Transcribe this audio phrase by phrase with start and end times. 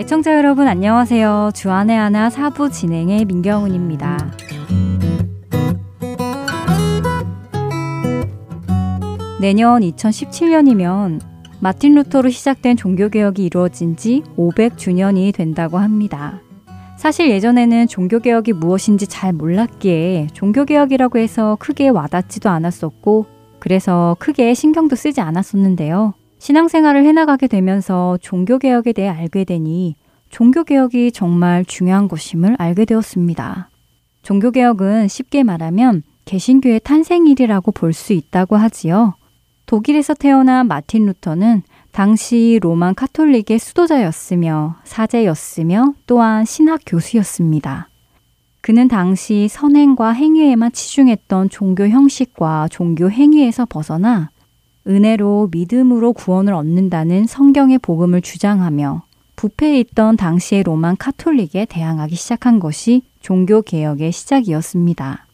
[0.00, 1.50] 애청자 여러분 안녕하세요.
[1.54, 4.30] 주안의 하나 사부 진행의 민경훈입니다.
[9.42, 11.20] 내년 2017년이면
[11.60, 16.40] 마틴 루터로 시작된 종교개혁이 이루어진 지 500주년이 된다고 합니다.
[16.96, 23.26] 사실 예전에는 종교개혁이 무엇인지 잘 몰랐기에 종교개혁이라고 해서 크게 와닿지도 않았었고,
[23.58, 26.14] 그래서 크게 신경도 쓰지 않았었는데요.
[26.40, 29.94] 신앙생활을 해나가게 되면서 종교개혁에 대해 알게 되니
[30.30, 33.68] 종교개혁이 정말 중요한 것임을 알게 되었습니다.
[34.22, 39.14] 종교개혁은 쉽게 말하면 개신교의 탄생일이라고 볼 수 있다고 하지요.
[39.66, 47.88] 독일에서 태어난 마틴 루터는 당시 로만 카톨릭의 수도자였으며 사제였으며 또한 신학 교수였습니다.
[48.62, 54.30] 그는 당시 선행과 행위에만 치중했던 종교 형식과 종교 행위에서 벗어나
[54.86, 59.02] 은혜로 믿음으로 구원을 얻는다는 성경의 복음을 주장하며
[59.36, 65.26] 부패해 있던 당시의 로만 카톨릭에 대항하기 시작한 것이 종교 개혁의 시작이었습니다.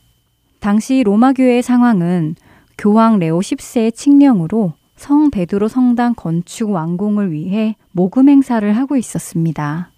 [0.61, 2.37] 당시 로마 교회의 상황은
[2.79, 9.91] 교황 레오 10세의 칙령으로 성 베드로 성당 건축 완공을 위해 모금 행사를 하고 있었습니다.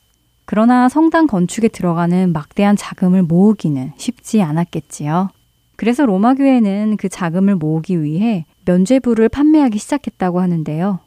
[0.44, 5.28] 그러나 성당 건축에 들어가는 막대한 자금을 모으기는 쉽지 않았겠지요.
[5.76, 11.00] 그래서 로마 교회는 그 자금을 모으기 위해 면죄부를 판매하기 시작했다고 하는데요.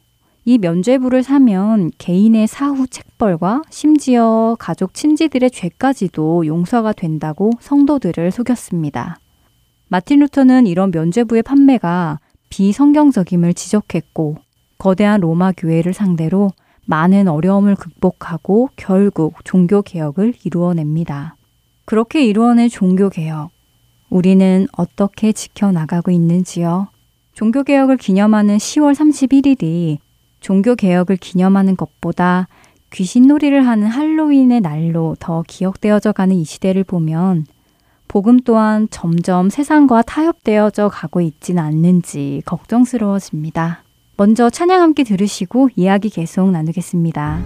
[0.44, 9.20] 이 면죄부를 사면 개인의 사후 책벌과 심지어 가족 친지들의 죄까지도 용서가 된다고 성도들을 속였습니다.
[9.86, 12.18] 마틴 루터는 이런 면죄부의 판매가
[12.48, 14.38] 비성경적임을 지적했고
[14.78, 16.50] 거대한 로마 교회를 상대로
[16.86, 21.36] 많은 어려움을 극복하고 결국 종교 개혁을 이루어냅니다.
[21.84, 23.50] 그렇게 이루어낸 종교 개혁,
[24.10, 26.88] 우리는 어떻게 지켜나가고 있는지요?
[27.34, 29.98] 종교 개혁을 기념하는 10월 31일이
[30.40, 32.48] 종교 개혁을 기념하는 것보다
[32.92, 37.46] 귀신놀이를 하는 할로윈의 날로 더 기억되어져 가는 이 시대를 보면
[38.06, 43.84] 복음 또한 점점 세상과 타협되어져 가고 있지는 않는지 걱정스러워집니다.
[44.18, 47.40] 먼저 찬양 함께 들으시고 이야기 계속 나누겠습니다.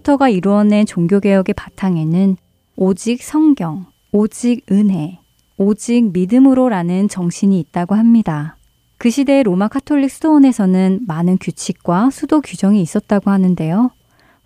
[0.00, 2.36] 루터가 이루어낸 종교개혁의 바탕에는
[2.76, 5.18] 오직 성경, 오직 은혜,
[5.56, 8.56] 오직 믿음으로라는 정신이 있다고 합니다.
[8.98, 13.90] 그 시대의 로마 카톨릭 수도원에서는 많은 규칙과 수도 규정이 있었다고 하는데요.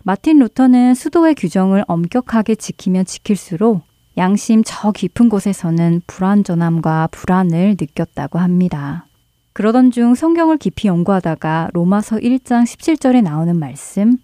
[0.03, 3.81] 마틴 루터는 수도의 규정을 엄격하게 지키면 지킬수록
[4.17, 9.07] 양심 저 깊은 곳에서는 불안전함과 불안을 느꼈다고 합니다.
[9.53, 14.17] 그러던 중 성경을 깊이 연구하다가 로마서 1장 17절에 나오는 말씀,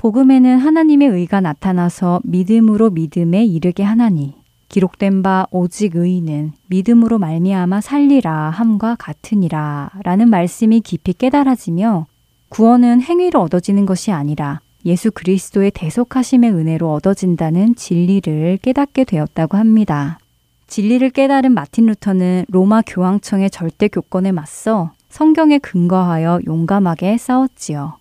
[0.00, 4.32] 복음에는 하나님의 의가 나타나서 믿음으로 믿음에 이르게 하나니
[4.70, 12.06] 기록된 바 오직 의인은 믿음으로 말미암아 살리라 함과 같으니라 라는 말씀이 깊이 깨달아지며
[12.48, 20.18] 구원은 행위로 얻어지는 것이 아니라 예수 그리스도의 대속하심의 은혜로 얻어진다는 진리를 깨닫게 되었다고 합니다.
[20.66, 27.99] 진리를 깨달은 마틴 루터는 로마 교황청의 절대 교권에 맞서 성경에 근거하여 용감하게 싸웠지요.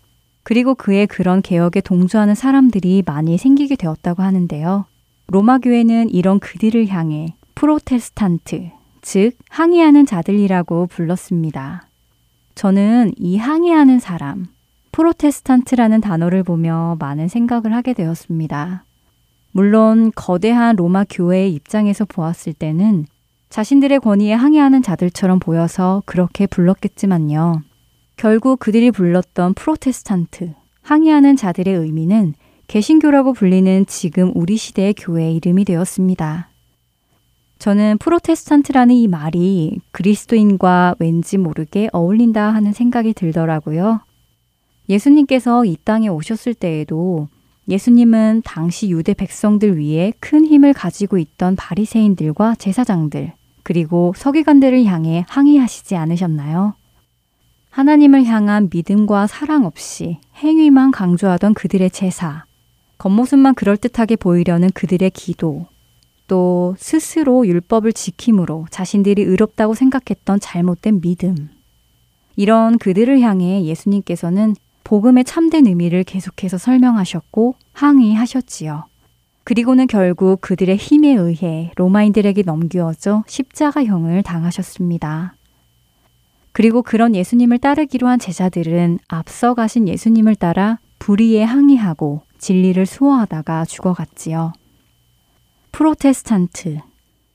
[0.49, 4.85] 그리고 그의 그런 개혁에 동조하는 사람들이 많이 생기게 되었다고 하는데요.
[5.27, 8.71] 로마 교회는 이런 그들을 향해 프로테스탄트,
[9.03, 11.83] 즉 항의하는 자들이라고 불렀습니다.
[12.55, 14.47] 저는 이 항의하는 사람,
[14.91, 18.85] 프로테스탄트라는 단어를 보며 많은 생각을 하게 되었습니다.
[19.51, 23.05] 물론 거대한 로마 교회의 입장에서 보았을 때는
[23.51, 27.68] 자신들의 권위에 항의하는 자들처럼 보여서 그렇게 불렀겠지만요.
[28.19, 32.33] 결국 그들이 불렀던 프로테스탄트, 항의하는 자들의 의미는
[32.67, 36.49] 개신교라고 불리는 지금 우리 시대의 교회의 이름이 되었습니다.
[37.59, 44.01] 저는 프로테스탄트라는 이 말이 그리스도인과 왠지 모르게 어울린다 하는 생각이 들더라고요.
[44.89, 47.29] 예수님께서 이 땅에 오셨을 때에도
[47.69, 53.31] 예수님은 당시 유대 백성들 위에 큰 힘을 가지고 있던 바리새인들과 제사장들
[53.63, 56.78] 그리고 서기관들을 향해 항의하시지 않으셨나요?
[57.69, 62.45] 하나님을 향한 믿음과 사랑 없이 행위만 강조하던 그들의 제사,
[62.97, 65.67] 겉모습만 그럴듯하게 보이려는 그들의 기도,
[66.27, 71.49] 또 스스로 율법을 지킴으로 자신들이 의롭다고 생각했던 잘못된 믿음.
[72.35, 78.85] 이런 그들을 향해 예수님께서는 복음의 참된 의미를 계속해서 설명하셨고 항의하셨지요.
[79.43, 85.33] 그리고는 결국 그들의 힘에 의해 로마인들에게 넘겨져 십자가형을 당하셨습니다.
[86.59, 94.51] 그리고 그런 예수님을 따르기로 한 제자들은 앞서 가신 예수님을 따라 불의에 항의하고 진리를 수호하다가 죽어갔지요.
[95.71, 96.79] 프로테스탄트,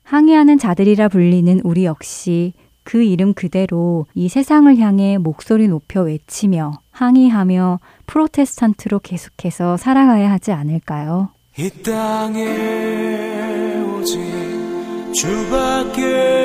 [0.03, 7.79] 항의하는 자들이라 불리는 우리 역시 그 이름 그대로 이 세상을 향해 목소리 높여 외치며 항의하며
[8.05, 11.29] 프로테스탄트로 계속해서 살아가야 하지 않을까요?
[11.57, 12.43] 이 땅에
[13.89, 14.21] 오직
[15.15, 16.44] 주밖에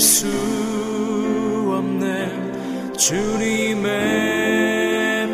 [0.00, 0.26] 수
[1.76, 2.32] 없네.
[2.96, 3.90] 주님의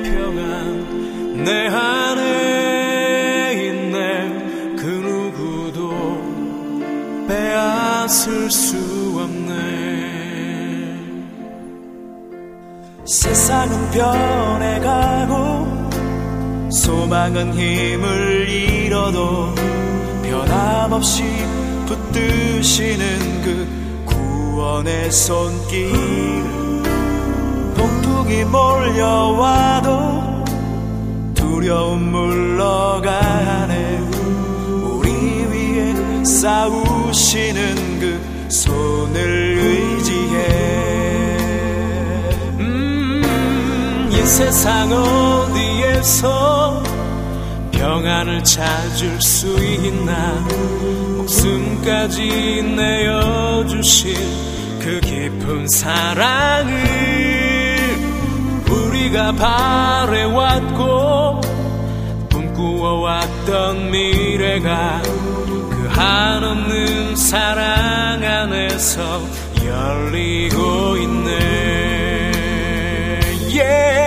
[0.03, 4.77] 평안 내 안에 있네.
[4.77, 5.95] 그 누구도
[7.29, 8.77] 빼앗을 수
[9.23, 9.57] 없네.
[13.05, 15.67] 세상은 변해가고
[16.71, 19.55] 소망은 힘을 잃어도
[20.25, 21.23] 변함없이
[21.87, 23.76] 붙드시는 그
[24.67, 25.93] 구원의 손길.
[27.77, 30.45] 폭풍이 몰려와도
[31.35, 34.01] 두려움 물러가네.
[34.83, 38.21] 우리 위에 싸우시는 그
[38.51, 39.21] 손을
[39.61, 40.49] 의지해.
[42.59, 46.83] 음, 이 세상 어디에서
[47.71, 50.45] 평안을 찾을 수 있나?
[51.19, 54.56] 목숨까지 내어주신
[54.87, 56.77] 그 깊은 사랑을
[58.71, 61.41] 우리가 바래왔고
[62.31, 69.21] 꿈꾸어왔던 미래가 그 한없는 사랑 안에서
[69.65, 72.31] 열리고 있네
[73.53, 74.06] yeah.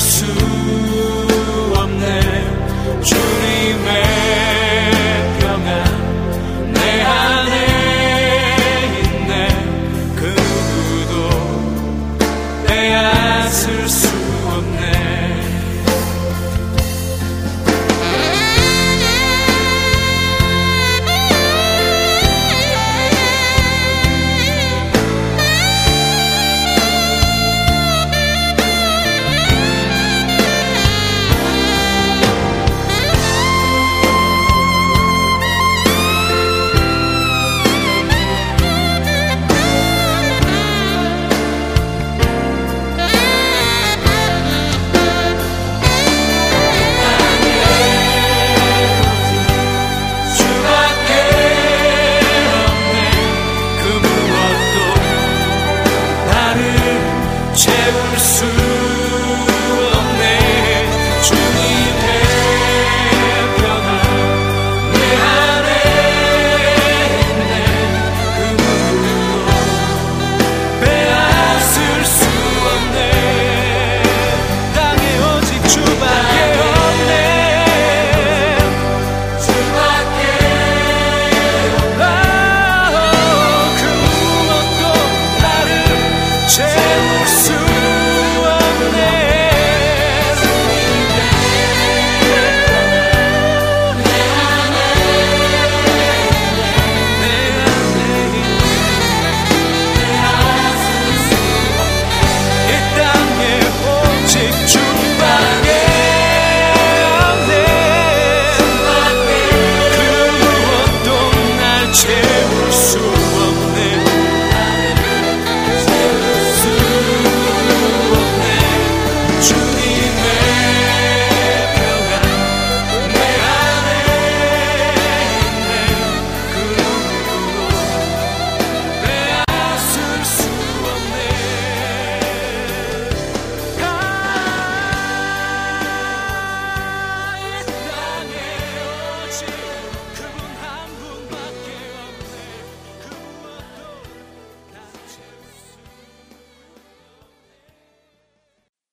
[0.00, 0.24] 수
[1.76, 2.20] 없네.
[3.02, 4.09] 주님의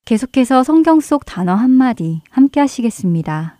[0.07, 3.59] 계속해서 성경 속 단어 한마디 함께 하시겠습니다.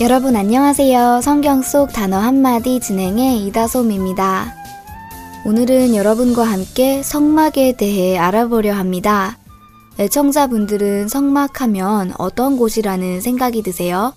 [0.00, 1.20] 여러분 안녕하세요.
[1.22, 4.52] 성경 속 단어 한마디 진행의 이다솜입니다.
[5.46, 9.38] 오늘은 여러분과 함께 성막에 대해 알아보려 합니다.
[10.00, 14.12] 애청자분들은 성막하면 어떤 곳이라는 생각이 드세요?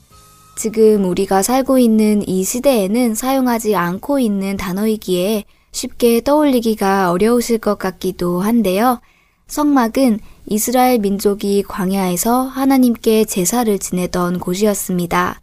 [0.56, 8.42] 지금 우리가 살고 있는 이 시대에는 사용하지 않고 있는 단어이기에 쉽게 떠올리기가 어려우실 것 같기도
[8.42, 9.02] 한데요.
[9.48, 15.42] 성막은 이스라엘 민족이 광야에서 하나님께 제사를 지내던 곳이었습니다.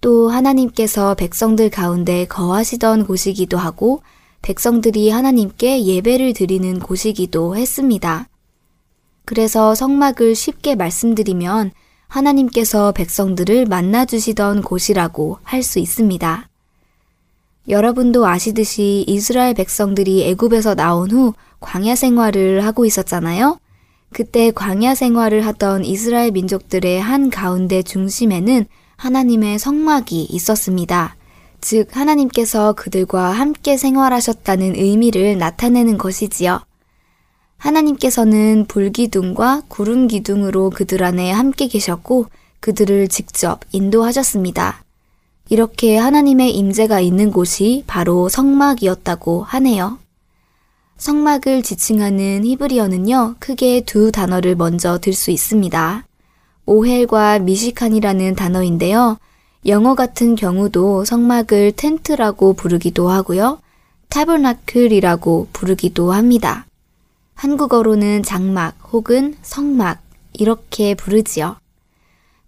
[0.00, 4.02] 또 하나님께서 백성들 가운데 거하시던 곳이기도 하고
[4.42, 8.28] 백성들이 하나님께 예배를 드리는 곳이기도 했습니다.
[9.24, 11.72] 그래서 성막을 쉽게 말씀드리면
[12.08, 16.48] 하나님께서 백성들을 만나주시던 곳이라고 할 수 있습니다.
[17.68, 23.58] 여러분도 아시듯이 이스라엘 백성들이 애굽에서 나온 후 광야 생활을 하고 있었잖아요.
[24.12, 31.16] 그때 광야 생활을 하던 이스라엘 민족들의 한 가운데 중심에는 하나님의 성막이 있었습니다.
[31.60, 36.60] 즉, 하나님께서 그들과 함께 생활하셨다는 의미를 나타내는 것이지요.
[37.58, 42.26] 하나님께서는 불기둥과 구름기둥으로 그들 안에 함께 계셨고
[42.60, 44.84] 그들을 직접 인도하셨습니다.
[45.48, 49.98] 이렇게 하나님의 임재가 있는 곳이 바로 성막이었다고 하네요.
[50.98, 56.06] 성막을 지칭하는 히브리어는요, 크게 두 단어를 먼저 들 수 있습니다.
[56.64, 59.18] 오헬과 미시칸이라는 단어인데요.
[59.66, 63.60] 영어 같은 경우도 성막을 텐트라고 부르기도 하고요.
[64.08, 66.66] 타버나클이라고 부르기도 합니다.
[67.36, 70.00] 한국어로는 장막 혹은 성막
[70.32, 71.56] 이렇게 부르지요.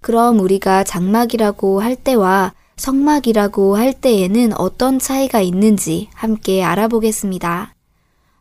[0.00, 7.74] 그럼 우리가 장막이라고 할 때와 성막이라고 할 때에는 어떤 차이가 있는지 함께 알아보겠습니다.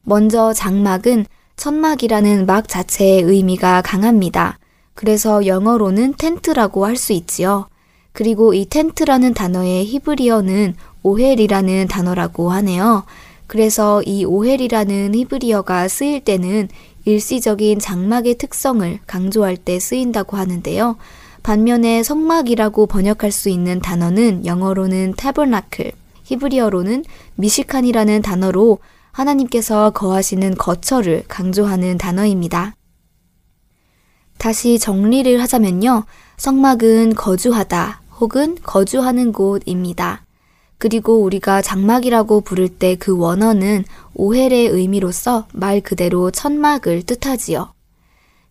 [0.04, 1.25] 먼저 장막은
[1.58, 4.58] 천막이라는 막 자체의 의미가 강합니다.
[4.94, 7.68] 그래서 영어로는 텐트라고 할 수 있지요.
[8.13, 13.04] 그리고 이 텐트라는 단어의 히브리어는 오헬이라는 단어라고 하네요.
[13.48, 16.68] 그래서 이 오헬이라는 히브리어가 쓰일 때는
[17.06, 20.98] 일시적인 장막의 특성을 강조할 때 쓰인다고 하는데요.
[21.44, 25.94] 반면에 성막이라고 번역할 수 있는 단어는 영어로는 tabernacle,
[26.25, 28.80] 히브리어로는 미시칸이라는 단어로
[29.13, 32.75] 하나님께서 거하시는 거처를 강조하는 단어입니다.
[34.38, 36.04] 다시 정리를 하자면요.
[36.36, 40.27] 성막은 거주하다 혹은 거주하는 곳입니다.
[40.78, 47.74] 그리고 우리가 장막이라고 부를 때 그 원어는 오헬의 의미로서 말 그대로 천막을 뜻하지요.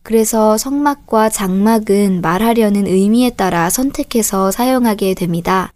[0.02, 5.73] 그래서 성막과 장막은 말하려는 의미에 따라 선택해서 사용하게 됩니다.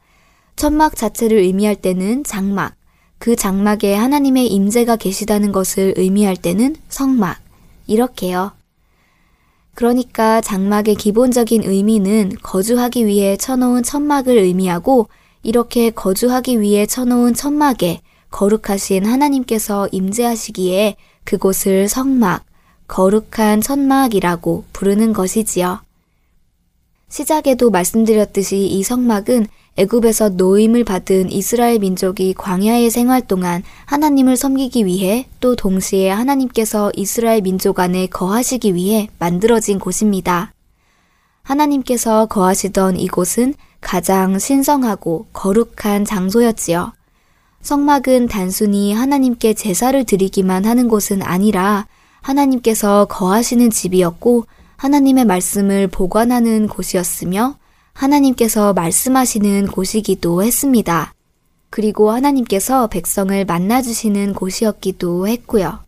[0.55, 2.75] 천막 자체를 의미할 때는 장막,
[3.19, 7.39] 그 장막에 하나님의 임재가 계시다는 것을 의미할 때는 성막,
[7.89, 8.53] 이렇게요.
[9.75, 15.09] 그러니까 장막의 기본적인 의미는 거주하기 위해 쳐놓은 천막을 의미하고
[15.43, 22.45] 이렇게 거주하기 위해 쳐놓은 천막에 거룩하신 하나님께서 임재하시기에 그곳을 성막,
[22.89, 25.81] 거룩한 천막이라고 부르는 것이지요.
[27.09, 35.27] 시작에도 말씀드렸듯이 이 성막은 애굽에서 노임을 받은 이스라엘 민족이 광야의 생활 동안 하나님을 섬기기 위해
[35.41, 40.53] 또 동시에 하나님께서 이스라엘 민족 안에 거하시기 위해 만들어진 곳입니다.
[41.43, 46.93] 하나님께서 거하시던 이곳은 가장 신성하고 거룩한 장소였지요.
[47.63, 51.87] 성막은 단순히 하나님께 제사를 드리기만 하는 곳은 아니라
[52.23, 57.57] 하나님께서 거하시는 집이었고 하나님의 말씀을 보관하는 곳이었으며
[57.93, 61.13] 하나님께서 말씀하시는 곳이기도 했습니다.
[61.69, 65.81] 그리고 하나님께서 백성을 만나주시는 곳이었기도 했고요.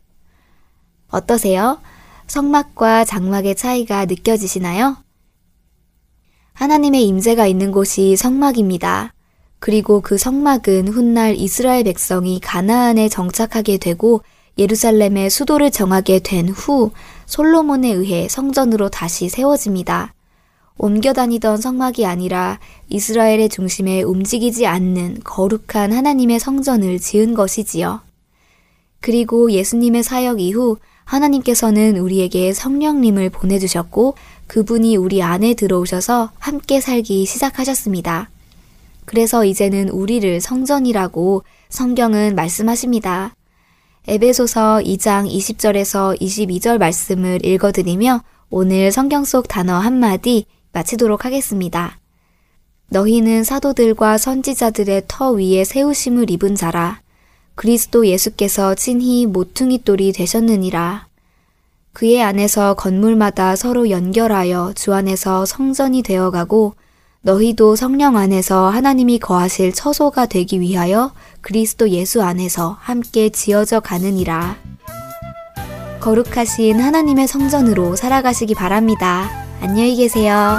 [1.10, 1.78] 어떠세요?
[2.26, 4.96] 성막과 장막의 차이가 느껴지시나요?
[6.62, 9.12] 하나님의 임재가 있는 곳이 성막입니다.
[9.58, 14.22] 그리고 그 성막은 훗날 이스라엘 백성이 가나안에 정착하게 되고
[14.56, 16.92] 예루살렘의 수도를 정하게 된 후
[17.26, 20.14] 솔로몬에 의해 성전으로 다시 세워집니다.
[20.78, 28.02] 옮겨 다니던 성막이 아니라 이스라엘의 중심에 움직이지 않는 거룩한 하나님의 성전을 지은 것이지요.
[29.00, 34.14] 그리고 예수님의 사역 이후 하나님께서는 우리에게 성령님을 보내주셨고
[34.52, 38.28] 그분이 우리 안에 들어오셔서 함께 살기 시작하셨습니다.
[39.06, 43.34] 그래서 이제는 우리를 성전이라고 성경은 말씀하십니다.
[44.06, 51.98] 에베소서 2장 20절에서 22절 말씀을 읽어드리며 오늘 성경 속 단어 한마디 마치도록 하겠습니다.
[52.90, 57.00] 너희는 사도들과 선지자들의 터 위에 세우심을 입은 자라.
[57.54, 61.06] 그리스도 예수께서 친히 모퉁이 돌이 되셨느니라.
[61.92, 66.74] 그의 안에서 건물마다 서로 연결하여 주 안에서 성전이 되어가고
[67.20, 74.56] 너희도 성령 안에서 하나님이 거하실 처소가 되기 위하여 그리스도 예수 안에서 함께 지어져 가느니라.
[76.00, 79.30] 거룩하신 하나님의 성전으로 살아가시기 바랍니다.
[79.60, 80.58] 안녕히 계세요.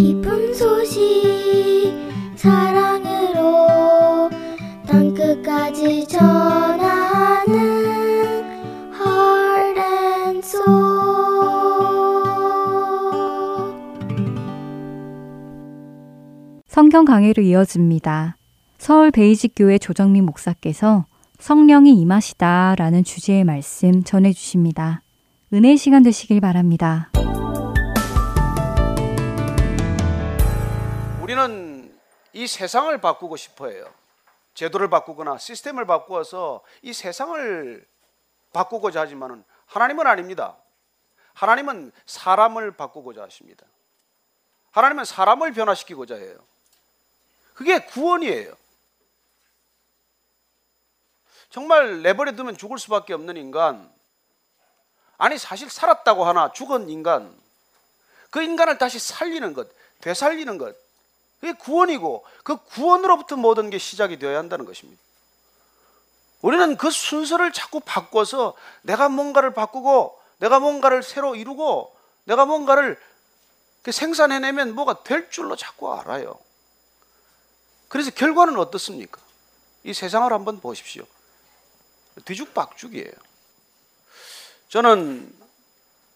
[0.00, 1.92] 기쁜 소식
[2.34, 3.68] 사랑으로
[4.86, 7.50] 땅끝까지 전하는
[10.42, 11.34] Soul
[16.66, 18.38] 성경 강해로 이어집니다.
[18.78, 21.04] 서울 베이직교회 조정민 목사께서
[21.38, 25.02] 성령이 임하시다 라는 주제의 말씀 전해주십니다.
[25.52, 27.10] 은혜 시간 되시길 바랍니다.
[31.40, 31.98] 우리는
[32.32, 33.92] 이 세상을 바꾸고 싶어 해요.
[34.54, 37.86] 제도를 바꾸거나 시스템을 바꾸어서 이 세상을
[38.52, 40.56] 바꾸고자 하지만은 하나님은 아닙니다.
[41.34, 43.64] 하나님은 사람을 바꾸고자 하십니다.
[44.72, 46.36] 하나님은 사람을 변화시키고자 해요.
[47.54, 48.54] 그게 구원이에요.
[51.48, 53.92] 정말 내버려 두면 죽을 수밖에 없는 인간.
[55.18, 57.34] 아니 사실 살았다고 하나 죽은 인간.
[58.30, 59.68] 그 인간을 다시 살리는 것,
[60.00, 60.89] 되살리는 것.
[61.40, 65.00] 그게 구원이고 그 구원으로부터 모든 게 시작이 되어야 한다는 것입니다.
[66.42, 72.98] 우리는 그 순서를 자꾸 바꿔서 내가 뭔가를 바꾸고 내가 뭔가를 새로 이루고 내가 뭔가를
[73.90, 76.38] 생산해내면 뭐가 될 줄로 자꾸 알아요.
[77.88, 79.20] 그래서 결과는 어떻습니까?
[79.84, 81.04] 이 세상을 한번 보십시오.
[82.24, 83.12] 뒤죽박죽이에요.
[84.68, 85.34] 저는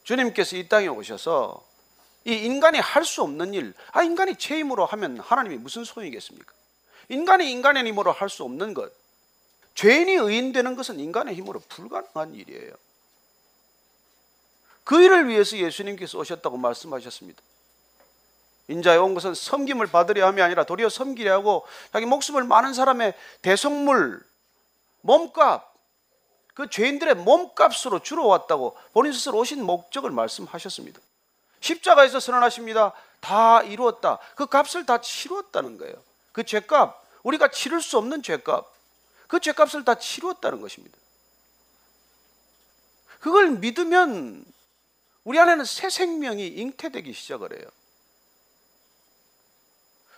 [0.05, 1.65] 주님께서 이 땅에 오셔서
[2.25, 6.53] 이 인간이 할 수 없는 일, 아 인간이 제 힘으로 하면 하나님이 무슨 소용이겠습니까?
[7.09, 8.93] 인간이 인간의 힘으로 할 수 없는 것,
[9.75, 12.73] 죄인이 의인 되는 것은 인간의 힘으로 불가능한 일이에요.
[14.85, 17.43] 그 일을 위해서 예수님께서 오셨다고 말씀하셨습니다.
[18.69, 24.23] 인자에 온 것은 섬김을 받으려 함이 아니라 도리어 섬기려 하고 자기 목숨을 많은 사람의 대성물,
[25.03, 25.75] 몸값,
[26.55, 31.01] 그 죄인들의 몸값으로 주러 왔다고 본인 스스로 오신 목적을 말씀하셨습니다.
[31.65, 32.93] 십자가에서 선언하십니다.
[33.21, 34.19] 다 이루었다.
[34.35, 35.95] 그 값을 다 치루었다는 거예요.
[36.33, 38.71] 그 죄값, 우리가 치를 수 없는 죄값,
[39.29, 40.99] 그 죄값을 다 치루었다는 것입니다.
[43.21, 44.45] 그걸 믿으면
[45.25, 47.67] 우리 안에는 새 생명이 잉태되기 시작을 해요.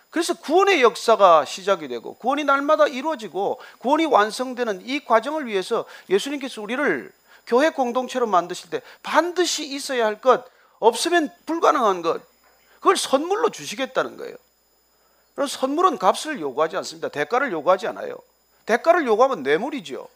[0.09, 7.13] 그래서 구원의 역사가 시작이 되고 구원이 날마다 이루어지고 구원이 완성되는 이 과정을 위해서 예수님께서 우리를
[7.45, 10.45] 교회 공동체로 만드실 때 반드시 있어야 할 것,
[10.79, 12.21] 없으면 불가능한 것,
[12.75, 14.35] 그걸 선물로 주시겠다는 거예요.
[15.35, 17.09] 그럼 선물은 값을 요구하지 않습니다.
[17.09, 18.17] 대가를 요구하지 않아요.
[18.65, 20.07] 대가를 요구하면 뇌물이죠.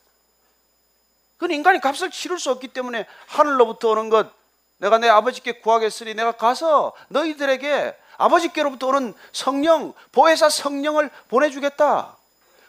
[1.38, 4.32] 그건 인간이 값을 치를 수 없기 때문에 하늘로부터 오는 것,
[4.78, 12.18] 내가 내 아버지께 구하겠으니 내가 가서 너희들에게 아버지께로부터 오는 성령, 보혜사 성령을 보내주겠다.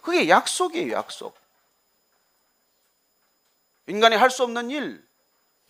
[0.03, 1.37] 그게 약속이에요, 약속.
[3.87, 5.05] 인간이 할 수 없는 일,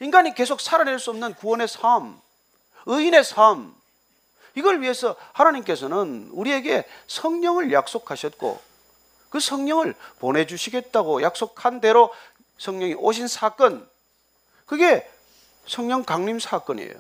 [0.03, 2.21] 인간이 계속 살아낼 수 없는 구원의 삶,
[2.87, 3.75] 의인의 삶,
[4.55, 8.61] 이걸 위해서 하나님께서는 우리에게 성령을 약속하셨고
[9.31, 12.13] 그 성령을 보내주시겠다고 약속한 대로
[12.59, 13.89] 성령이 오신 사건,
[14.67, 15.09] 그게
[15.67, 16.95] 성령 강림 사건이에요.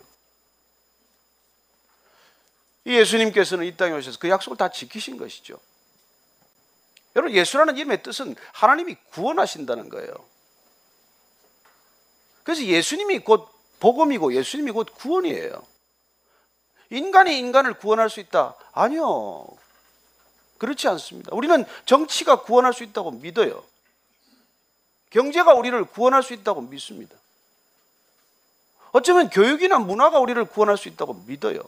[2.84, 5.58] 이 예수님께서는 이 땅에 오셔서 그 약속을 다 지키신 것이죠.
[7.14, 10.12] 여러분, 예수라는 이름의 뜻은 하나님이 구원하신다는 거예요.
[12.42, 13.48] 그래서 예수님이 곧
[13.80, 15.62] 복음이고 예수님이 곧 구원이에요.
[16.90, 18.54] 인간이 인간을 구원할 수 있다?
[18.72, 19.46] 아니요.
[20.58, 21.34] 그렇지 않습니다.
[21.34, 23.64] 우리는 정치가 구원할 수 있다고 믿어요.
[25.10, 27.16] 경제가 우리를 구원할 수 있다고 믿습니다.
[28.92, 31.62] 어쩌면 교육이나 문화가 우리를 구원할 수 있다고 믿어요.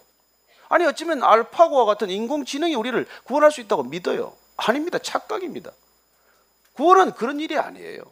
[0.68, 4.36] 아니 어쩌면 알파고와 같은 인공지능이 우리를 구원할 수 있다고 믿어요.
[4.56, 4.98] 아닙니다.
[4.98, 5.72] 착각입니다.
[6.74, 8.02] 구원은 그런 일이 아니에요.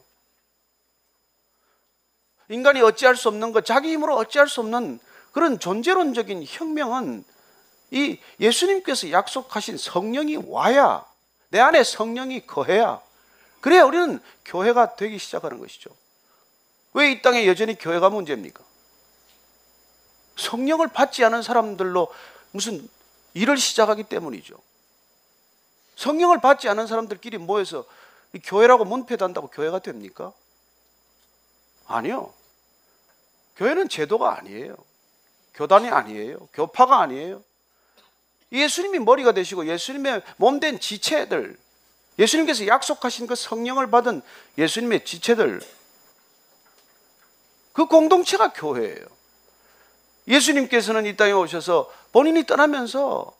[2.52, 5.00] 인간이 어찌할 수 없는 것, 자기 힘으로 어찌할 수 없는
[5.32, 7.24] 그런 존재론적인 혁명은
[7.90, 11.04] 이 예수님께서 약속하신 성령이 와야
[11.50, 13.00] 내 안에 성령이 거해야
[13.60, 15.90] 그래야 우리는 교회가 되기 시작하는 것이죠.
[16.94, 18.62] 왜 이 땅에 여전히 교회가 문제입니까?
[20.36, 22.08] 성령을 받지 않은 사람들로
[22.50, 22.88] 무슨
[23.34, 24.56] 일을 시작하기 때문이죠.
[25.96, 27.84] 성령을 받지 않은 사람들끼리 모여서
[28.44, 30.32] 교회라고 문패 단다고 교회가 됩니까?
[31.86, 32.32] 아니요.
[33.56, 34.76] 교회는 제도가 아니에요.
[35.54, 36.48] 교단이 아니에요.
[36.54, 37.42] 교파가 아니에요.
[38.50, 41.56] 예수님이 머리가 되시고 예수님의 몸된 지체들,
[42.18, 44.22] 예수님께서 약속하신 그 성령을 받은
[44.58, 45.60] 예수님의 지체들,
[47.72, 49.06] 그 공동체가 교회예요.
[50.28, 53.34] 예수님께서는 이 땅에 오셔서 본인이 떠나면서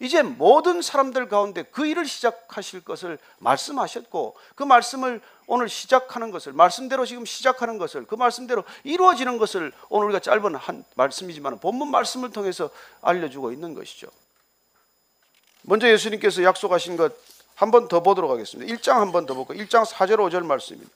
[0.00, 7.06] 이제 모든 사람들 가운데 그 일을 시작하실 것을 말씀하셨고 그 말씀을 오늘 시작하는 것을 말씀대로
[7.06, 12.70] 지금 시작하는 것을 그 말씀대로 이루어지는 것을 오늘 우리가 짧은 한 말씀이지만 본문 말씀을 통해서
[13.02, 14.08] 알려주고 있는 것이죠.
[15.62, 17.14] 먼저 예수님께서 약속하신 것
[17.56, 18.74] 한 번 더 보도록 하겠습니다.
[18.74, 19.56] 1장 한 번 더 볼까요?
[19.58, 20.90] 1장 4절 5절 말씀입니다.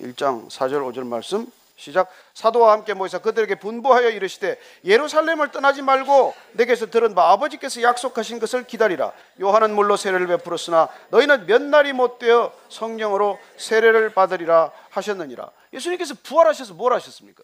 [0.00, 1.50] 1장 4절 5절 말씀
[1.82, 2.08] 시작.
[2.34, 8.64] 사도와 함께 모이사 그들에게 분부하여 이르시되 예루살렘을 떠나지 말고 내게서 들은 바 아버지께서 약속하신 것을
[8.64, 9.12] 기다리라.
[9.40, 15.50] 요한은 물로 세례를 베풀었으나 너희는 몇 날이 못 되어 성령으로 세례를 받으리라 하셨느니라.
[15.72, 17.42] 예수님께서 부활하셔서 뭘 하셨습니까?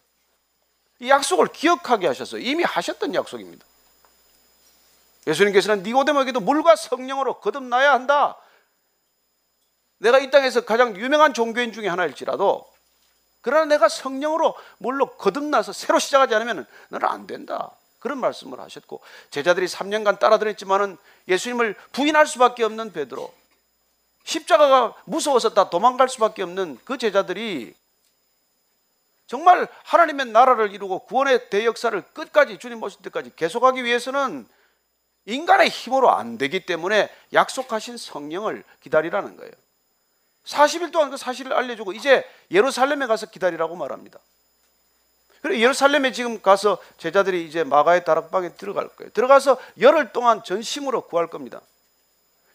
[1.00, 3.66] 이 약속을 기억하게 하셔서 이미 하셨던 약속입니다.
[5.26, 8.36] 예수님께서는 니고데모에게도 물과 성령으로 거듭나야 한다.
[9.98, 12.77] 내가 이 땅에서 가장 유명한 종교인 중에 하나일지라도
[13.40, 17.70] 그러나 내가 성령으로 물로 거듭나서 새로 시작하지 않으면 너는 안 된다.
[18.00, 20.96] 그런 말씀을 하셨고 제자들이 3년간 따라들었지만은
[21.26, 23.32] 예수님을 부인할 수밖에 없는 베드로
[24.24, 27.74] 십자가가 무서워서 다 도망갈 수밖에 없는 그 제자들이
[29.26, 34.48] 정말 하나님의 나라를 이루고 구원의 대역사를 끝까지 주님 모실 때까지 계속하기 위해서는
[35.26, 39.52] 인간의 힘으로 안 되기 때문에 약속하신 성령을 기다리라는 거예요.
[40.48, 44.18] 40일 동안 그 사실을 알려주고 이제 예루살렘에 가서 기다리라고 말합니다.
[45.42, 49.12] 그리고 예루살렘에 지금 가서 제자들이 이제 마가의 다락방에 들어갈 거예요.
[49.12, 51.60] 들어가서 열흘 동안 전심으로 구할 겁니다.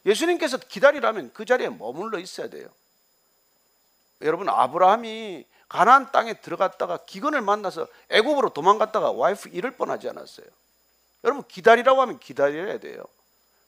[0.06, 2.67] 예수님께서 기다리라면 그 자리에 머물러 있어야 돼요.
[4.21, 10.45] 여러분 아브라함이 가나안 땅에 들어갔다가 기근을 만나서 애굽으로 도망갔다가 와이프 잃을 뻔하지 않았어요.
[11.23, 13.03] 여러분 기다리라고 하면 기다려야 돼요.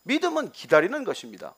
[0.04, 1.56] 믿음은 기다리는 것입니다.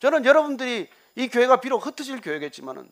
[0.00, 2.88] 저는 여러분들이 이 교회가 비록 흩어질 교회겠지만은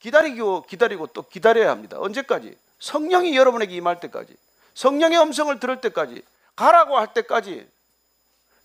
[0.00, 1.98] 기다리고 기다리고 또 기다려야 합니다.
[2.00, 2.56] 언제까지?
[2.80, 4.34] 성령이 여러분에게 임할 때까지.
[4.74, 6.22] 성령의 음성을 들을 때까지.
[6.56, 7.68] 가라고 할 때까지.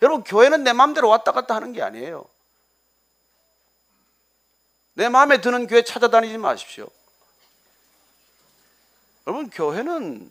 [0.02, 2.24] 여러분 교회는 내 마음대로 왔다 갔다 하는 게 아니에요.
[4.98, 6.88] 내 마음에 드는 교회 찾아다니지 마십시오.
[9.28, 10.28] 여러분, 교회는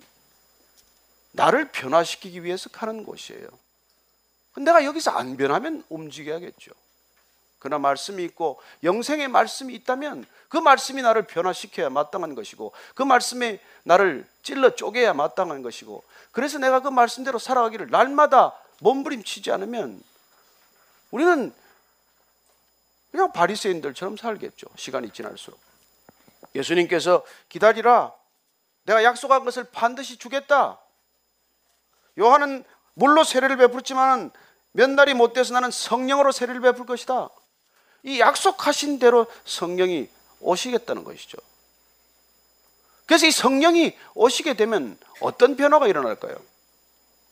[1.31, 3.47] 나를 변화시키기 위해서 가는 곳이에요.
[4.57, 6.71] 내가 여기서 안 변하면 움직여야겠죠.
[7.59, 14.27] 그러나 말씀이 있고 영생의 말씀이 있다면 그 말씀이 나를 변화시켜야 마땅한 것이고 그 말씀이 나를
[14.43, 20.01] 찔러 쪼개야 마땅한 것이고 그래서 내가 그 말씀대로 살아가기를 날마다 몸부림치지 않으면
[21.11, 21.53] 우리는
[23.11, 24.67] 그냥 바리새인들처럼 살겠죠.
[24.75, 25.59] 시간이 지날수록.
[26.53, 28.13] 예수님께서 기다리라.
[28.83, 30.79] 내가 약속한 것을 반드시 주겠다.
[32.19, 34.31] 요한은 물로 세례를 베풀지만
[34.71, 37.29] 몇 날이 못 돼서 나는 성령으로 세례를 베풀 것이다.
[38.03, 41.37] 이 약속하신 대로 성령이 오시겠다는 것이죠.
[43.05, 46.35] 그래서 이 성령이 오시게 되면 어떤 변화가 일어날까요?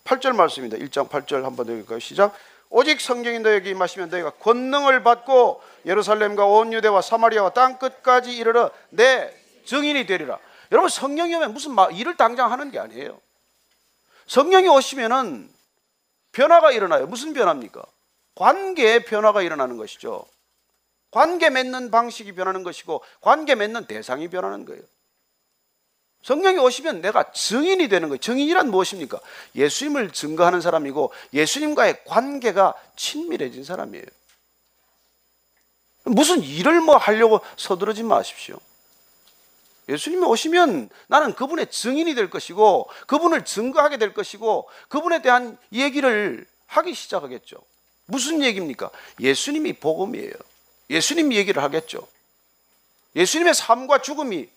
[0.06, 0.78] 8절 말씀입니다.
[0.86, 2.00] 1장 8절 한번 읽을까요?
[2.00, 2.34] 시작.
[2.70, 9.34] 오직 성령이 너에게 임하시면 너희가 권능을 받고 예루살렘과 온 유대와 사마리아와 땅 끝까지 이르러 내
[9.66, 10.40] 증인이 되리라.
[10.72, 13.20] 여러분 성령이 오면 무슨 일을 당장 하는 게 아니에요.
[14.28, 15.50] 성령이 오시면은
[16.32, 17.06] 변화가 일어나요.
[17.08, 17.84] 무슨 변화입니까?
[18.36, 20.26] 관계의 변화가 일어나는 것이죠.
[21.16, 24.82] 관계 맺는 방식이 변하는 것이고 관계 맺는 대상이 변하는 거예요.
[26.24, 28.20] 성령이 오시면 내가 증인이 되는 거예요.
[28.20, 29.22] 증인이란 무엇입니까?
[29.56, 34.04] 예수님을 증거하는 사람이고 예수님과의 관계가 친밀해진 사람이에요.
[36.04, 38.60] 무슨 일을 뭐 하려고 서두르지 마십시오.
[39.88, 46.94] 예수님이 오시면 나는 그분의 증인이 될 것이고 그분을 증거하게 될 것이고 그분에 대한 얘기를 하기
[46.94, 47.56] 시작하겠죠.
[48.06, 48.90] 무슨 얘기입니까?
[49.22, 50.34] 예수님이 복음이에요.
[50.90, 52.08] 예수님 얘기를 하겠죠.
[53.16, 54.50] 예수님의 삶과 죽음이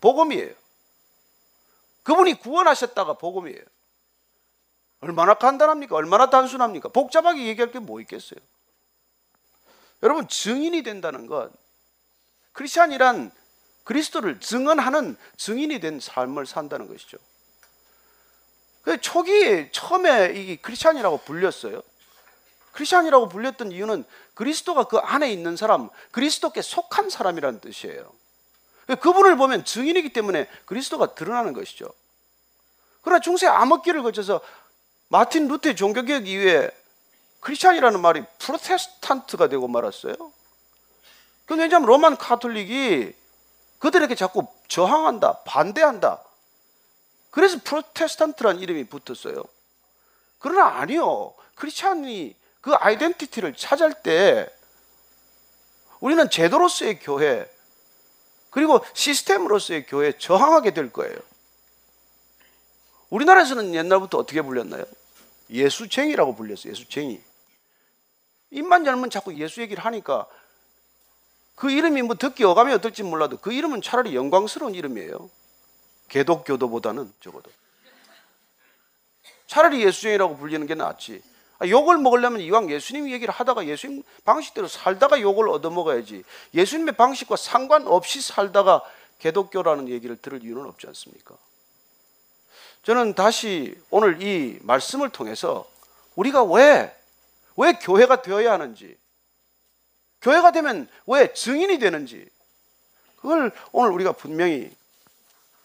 [0.00, 0.54] 복음이에요.
[2.02, 3.62] 그분이 구원하셨다가 복음이에요.
[5.00, 5.96] 얼마나 간단합니까?
[5.96, 6.88] 얼마나 단순합니까?
[6.88, 8.40] 복잡하게 얘기할 게 뭐 있겠어요?
[10.02, 11.50] 여러분, 증인이 된다는 것,
[12.52, 13.30] 크리스찬이란
[13.84, 17.18] 그리스도를 증언하는 증인이 된 삶을 산다는 것이죠.
[18.82, 21.82] 그 초기에 처음에 이 크리스찬이라고 불렸어요.
[22.72, 24.04] 크리스찬이라고 불렸던 이유는
[24.34, 28.12] 그리스도가 그 안에 있는 사람, 그리스도께 속한 사람이라는 뜻이에요.
[29.00, 31.92] 그분을 보면 증인이기 때문에 그리스도가 드러나는 것이죠.
[33.02, 34.40] 그러나 중세 암흑기를 거쳐서
[35.08, 36.70] 마틴 루터 종교개혁 이후에
[37.40, 40.14] 크리스찬이라는 말이 프로테스탄트가 되고 말았어요.
[41.46, 43.12] 그 왜냐하면 Roman Catholic이
[43.78, 46.22] 그들에게 자꾸 저항한다, 반대한다.
[47.30, 49.42] 그래서 프로테스탄트라는 이름이 붙었어요.
[50.38, 51.34] 그러나 아니요.
[51.56, 54.48] 크리스찬이 그 identity를 찾을 때
[56.00, 57.50] 우리는 제도로서의 교회
[58.50, 61.16] 그리고 시스템으로서의 교회에 저항하게 될 거예요.
[63.10, 64.84] 우리나라에서는 옛날부터 어떻게 불렸나요?
[65.50, 66.70] 예수쟁이라고 불렸어요.
[66.70, 67.20] 예수쟁이.
[68.50, 70.26] 입만 열면 자꾸 예수 얘기를 하니까
[71.56, 75.30] 그 이름이 뭐 듣기 어감이 어떨지 몰라도 그 이름은 차라리 영광스러운 이름이에요.
[76.08, 77.50] 개독교도보다는 적어도.
[79.46, 81.22] 차라리 예수쟁이라고 불리는 게 낫지.
[81.58, 86.24] 아, 욕을 먹으려면 이왕 예수님 얘기를 하다가 예수님 방식대로 살다가 욕을 얻어먹어야지.
[86.54, 88.82] 예수님의 방식과 상관없이 살다가
[89.18, 91.36] 개독교라는 얘기를 들을 이유는 없지 않습니까?
[92.82, 95.70] 저는 다시 오늘 이 말씀을 통해서
[96.16, 96.94] 우리가 왜,
[97.56, 98.96] 왜 교회가 되어야 하는지,
[100.20, 102.28] 교회가 되면 왜 증인이 되는지,
[103.16, 104.70] 그걸 오늘 우리가 분명히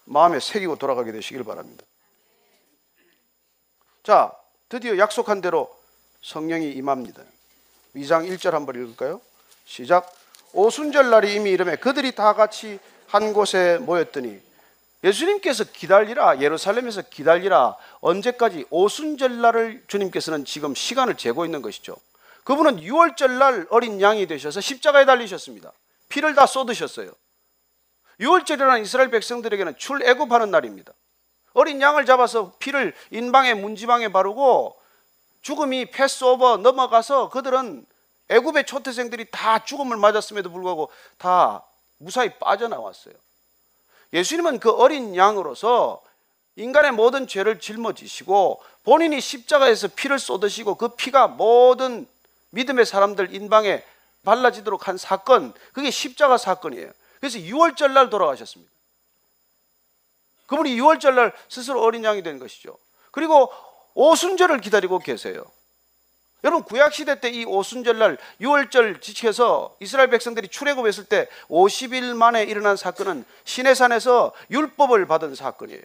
[0.06, 1.84] 마음에 새기고 돌아가게 되시길 바랍니다.
[4.04, 4.32] 자,
[4.70, 5.76] 드디어 약속한 대로
[6.28, 7.23] 성령이 임합니다.
[7.95, 9.21] 2장 1절 한번 읽을까요?
[9.65, 10.13] 시작.
[10.51, 14.41] 오순절 날이 이미 이름에 그들이 다 같이 한 곳에 모였더니
[15.05, 21.95] 예수님께서 기다리라 예루살렘에서 기다리라 언제까지 오순절 날을 주님께서는 지금 시간을 재고 있는 것이죠.
[22.43, 25.71] 그분은 6월절 날 어린 양이 되셔서 십자가에 달리셨습니다.
[26.09, 27.11] 피를 다 쏟으셨어요.
[28.19, 30.91] 6월절이라는 이스라엘 백성들에게는 출애굽하는 날입니다.
[31.53, 34.87] 어린 양을 잡아서 피를 인방에 문지방에 바르고
[35.42, 37.86] 죽음이 패스오버 넘어가서 그들은
[38.30, 41.64] 애굽의 초태생들이 다 죽음을 맞았음에도 불구하고 다
[41.98, 43.14] 무사히 빠져나왔어요.
[44.14, 46.02] 예수님은 그 어린 양으로서
[46.56, 52.08] 인간의 모든 죄를 짊어지시고 본인이 십자가에서 피를 쏟으시고 그 피가 모든
[52.50, 53.84] 믿음의 사람들 인방에
[54.24, 56.92] 발라지도록 한 사건, 그게 십자가 사건이에요.
[57.20, 58.72] 그래서 6월절 날 돌아가셨습니다.
[60.48, 62.78] 그분이 6월절 날 스스로 어린 양이 된 것이죠.
[63.12, 63.52] 그리고
[63.98, 65.43] 오순절을 기다리고 계세요.
[66.43, 72.43] 여러분 구약 시대 때 이 오순절 날 6월절 지켜서 이스라엘 백성들이 출애굽했을 때 50일 만에
[72.43, 75.82] 일어난 사건은 시내산에서 율법을 받은 사건이에요.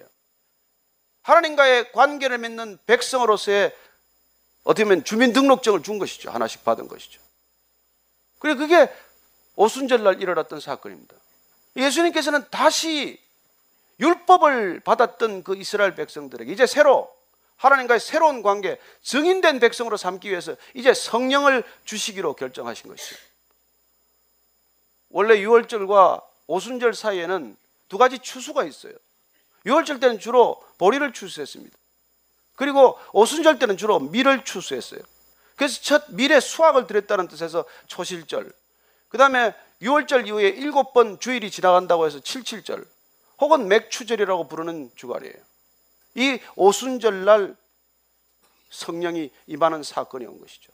[1.22, 3.74] 하나님과의 관계를 맺는 백성으로서의
[4.64, 6.30] 어떻게 보면 주민등록증을 준 것이죠.
[6.30, 7.18] 하나씩 받은 것이죠.
[8.40, 8.92] 그리고 그게
[9.56, 11.14] 오순절날 일어났던 사건입니다.
[11.76, 13.18] 예수님께서는 다시
[14.00, 17.10] 율법을 받았던 그 이스라엘 백성들에게 이제 새로
[17.62, 23.16] 하나님과의 새로운 관계, 증인된 백성으로 삼기 위해서 이제 성령을 주시기로 결정하신 것이죠.
[25.10, 27.56] 원래 유월절과 오순절 사이에는
[27.88, 28.94] 두 가지 추수가 있어요.
[29.64, 31.76] 유월절 때는 주로 보리를 추수했습니다.
[32.56, 35.00] 그리고 오순절 때는 주로 밀을 추수했어요.
[35.54, 38.50] 그래서 첫 밀의 수확을 드렸다는 뜻에서 초실절.
[39.08, 42.84] 그 다음에 유월절 이후에 일곱 번 주일이 지나간다고 해서 칠칠절.
[43.38, 45.51] 혹은 맥추절이라고 부르는 주간이에요.
[46.14, 47.56] 이 오순절날
[48.70, 50.72] 성령이 임하는 사건이 온 것이죠.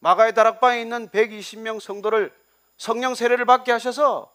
[0.00, 2.32] 마가의 다락방에 있는 120명 성도를
[2.76, 4.32] 성령 세례를 받게 하셔서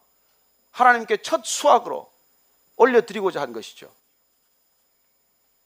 [0.72, 2.10] 하나님께 첫 수학으로
[2.78, 3.92] 올려드리고자 한 것이죠.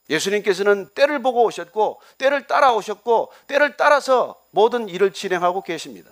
[0.09, 6.11] 예수님께서는 때를 보고 오셨고, 때를 따라오셨고, 때를 따라서 모든 일을 진행하고 계십니다.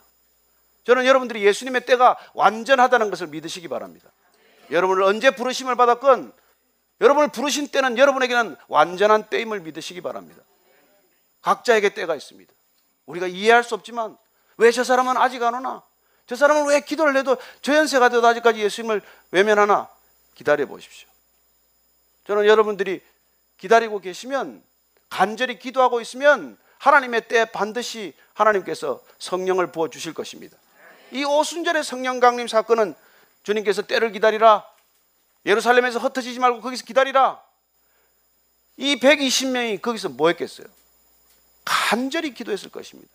[0.86, 4.10] 저는 여러분들이 예수님의 때가 완전하다는 것을 믿으시기 바랍니다.
[4.70, 6.32] 여러분을 언제 부르심을 받았건,
[7.02, 10.43] 여러분을 부르신 때는 여러분에게는 완전한 때임을 믿으시기 바랍니다.
[11.41, 12.54] 각자에게 때가 있습니다.
[13.08, 14.18] 우리가 이해할 수 없지만,
[14.58, 15.82] 왜 저 사람은 아직 안 오나?
[16.28, 19.89] 저 사람은 왜 기도를 해도 저 연세가 돼도 아직까지 예수님을 외면하나?
[20.36, 21.10] 기다려 보십시오.
[22.28, 23.02] 저는 여러분들이
[23.58, 24.64] 기다리고 계시면
[25.10, 30.58] 간절히 기도하고 있으면 하나님의 때 반드시 하나님께서 성령을 부어 주실 것입니다.
[31.12, 32.95] 이 오순절의 성령 강림 사건은
[33.43, 34.66] 주님께서 때를 기다리라.
[35.46, 37.42] 예루살렘에서 흩어지지 말고 거기서 기다리라.
[38.78, 40.68] 이 120명이 거기서 뭐 했겠어요?
[41.66, 43.12] 간절히 기도했을 것입니다.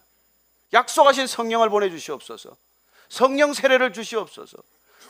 [0.73, 2.57] 약속하신 성령을 보내 주시옵소서.
[3.09, 4.59] 성령 세례를 주시옵소서.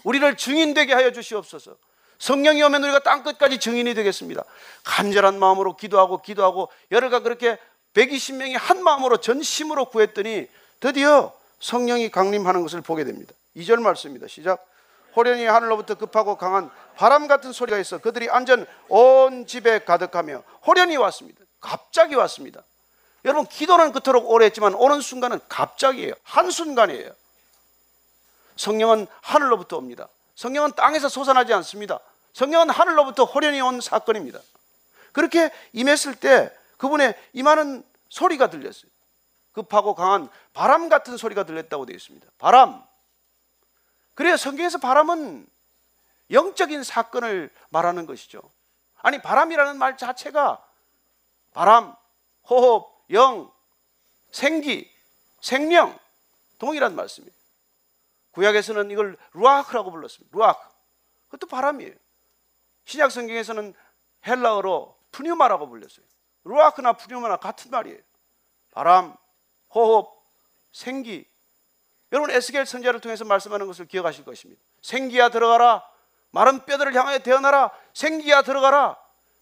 [0.05, 1.77] 우리를 증인되게 하여 주시옵소서.
[2.19, 4.45] 성령이 오면 우리가 땅 끝까지 증인이 되겠습니다.
[4.85, 7.59] 간절한 마음으로 기도하고 기도하고 열흘간 그렇게
[7.95, 10.47] 120명이 한 마음으로 전심으로 구했더니
[10.81, 13.35] 드디어 성령이 강림하는 것을 보게 됩니다.
[13.57, 14.29] 2절 말씀입니다.
[14.29, 14.67] 시작.
[15.17, 21.41] 호련히 하늘로부터 급하고 강한 바람 같은 소리가 있어 그들이 안전 온 집에 가득하며 호련히 왔습니다.
[21.61, 22.63] 갑자기 왔습니다.
[23.25, 26.15] 여러분 기도는 그토록 오래 했지만 오는 순간은 갑자기예요.
[26.23, 27.11] 한순간이에요.
[28.57, 30.09] 성령은 하늘로부터 옵니다.
[30.37, 31.99] 성령은 땅에서 솟아나지 않습니다.
[32.35, 34.39] 성령은 하늘로부터 호련히 온 사건입니다.
[35.13, 38.91] 그렇게 임했을 때 그분의 임하는 소리가 들렸어요.
[39.53, 42.27] 급하고 강한 바람 같은 소리가 들렸다고 되어 있습니다.
[42.39, 42.86] 바람.
[44.17, 44.37] 그래요.
[44.39, 45.47] 성경에서 바람은
[46.31, 48.41] 영적인 사건을 말하는 것이죠.
[49.03, 50.67] 아니, 바람이라는 말 자체가
[51.53, 51.95] 바람,
[52.49, 53.53] 호흡, 영,
[54.33, 54.91] 생기,
[55.41, 55.97] 생명,
[56.59, 57.33] 동일한 말씀이에요.
[58.33, 60.37] 구약에서는 이걸 루아크라고 불렀습니다.
[60.37, 60.69] 루아크.
[61.27, 61.95] 그것도 바람이에요.
[62.87, 63.75] 신약 성경에서는
[64.27, 66.07] 헬라어로 푸뉴마라고 불렸어요.
[66.45, 68.01] 루아크나 푸뉴마나 같은 말이에요.
[68.71, 69.15] 바람,
[69.75, 70.09] 호흡,
[70.73, 71.29] 생기.
[72.13, 74.61] 여러분 에스겔 선지자를 통해서 말씀하는 것을 기억하실 것입니다.
[74.83, 75.83] 생기야 들어가라.
[76.31, 77.71] 마른 뼈들을 향하여 태어나라.
[77.95, 78.97] 생기야 들어가라.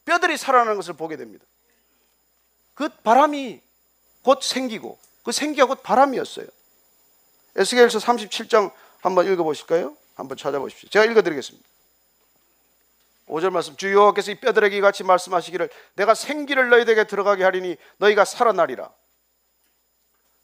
[0.05, 1.45] 뼈들이 살아나는 것을 보게 됩니다.
[2.75, 3.61] 그 바람이
[4.23, 6.47] 곧 생기고 그 생기가 곧 바람이었어요.
[7.57, 9.97] 에스겔서 37장 한번 읽어 보실까요?
[10.15, 10.89] 한번 찾아보십시오.
[10.89, 11.67] 제가 읽어 드리겠습니다.
[13.29, 18.93] 5절 말씀 주 여호와께서 이 뼈들에게 같이 말씀하시기를 내가 생기를 너희에게 들어가게 하리니 너희가 살아나리라.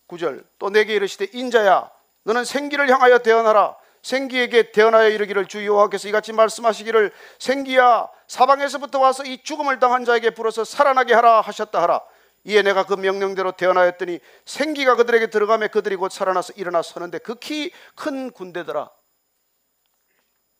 [0.08, 1.90] 9절 또 내게 이르시되 인자야
[2.24, 3.76] 너는 생기를 향하여 대언하라.
[4.02, 10.64] 생기에게 대언하여 이르기를 주 여호와께서 이같이 말씀하시기를 생기야 사방에서부터 와서 이 죽음을 당한 자에게 불어서
[10.64, 12.00] 살아나게 하라 하셨다 하라.
[12.44, 18.30] 이에 내가 그 명령대로 대언하였더니 생기가 그들에게 들어가며 그들이 곧 살아나서 일어나 서는데 극히 큰
[18.30, 18.90] 군대더라.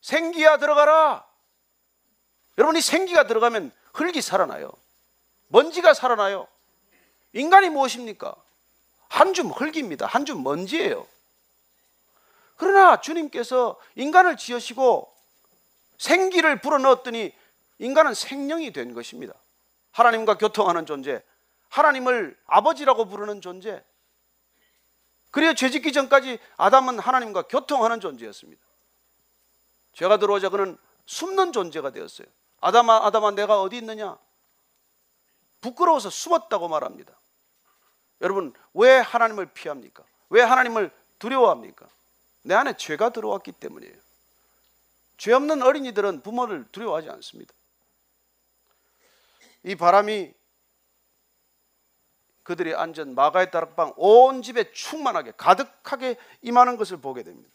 [0.02, 1.24] 생기야 들어가라.
[2.58, 4.70] 여러분 이 생기가 들어가면 흙이 살아나요.
[5.48, 6.46] 먼지가 살아나요.
[7.32, 8.34] 인간이 무엇입니까?
[9.08, 10.06] 한 줌 흙입니다.
[10.06, 11.06] 한 줌 먼지예요
[12.61, 15.11] 그러나 주님께서 인간을 지으시고
[15.96, 17.34] 생기를 불어넣었더니
[17.78, 19.32] 인간은 생명이 된 것입니다.
[19.92, 21.24] 하나님과 교통하는 존재,
[21.70, 23.82] 하나님을 아버지라고 부르는 존재.
[25.30, 28.62] 그래야 죄짓기 전까지 아담은 하나님과 교통하는 존재였습니다.
[29.94, 32.28] 죄가 들어오자 그는 숨는 존재가 되었어요.
[32.61, 34.18] 아담아, 아담아, 내가 어디 있느냐?
[35.62, 37.18] 부끄러워서 숨었다고 말합니다.
[38.20, 40.04] 여러분, 왜 하나님을 피합니까?
[40.28, 41.88] 왜 하나님을 두려워합니까?
[42.51, 43.94] 내 안에 죄가 들어왔기 때문이에요.
[45.16, 47.55] 죄 없는 어린이들은 부모를 두려워하지 않습니다.
[49.62, 50.34] 이 바람이
[52.42, 57.48] 그들이 앉은 마가의 다락방 온 집에 충만하게 가득하게 임하는 것을 보게 됩니다.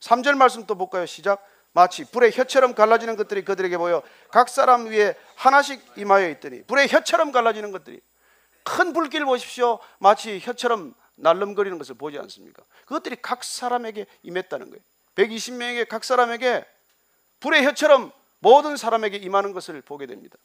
[0.00, 1.04] 3절 말씀 또 볼까요?
[1.04, 1.46] 시작.
[1.72, 7.30] 마치 불의 혀처럼 갈라지는 것들이 그들에게 보여 각 사람 위에 하나씩 임하여 있더니 불의 혀처럼
[7.30, 8.00] 갈라지는 것들이
[8.62, 9.80] 큰 불길 보십시오.
[9.98, 12.62] 마치 혀처럼 날름거리는 것을 보지 않습니까?
[12.86, 14.82] 그것들이 각 사람에게 임했다는 거예요.
[15.14, 16.64] 120명에게 각 사람에게
[17.40, 20.36] 불의 혀처럼 모든 사람에게 임하는 것을 보게 됩니다.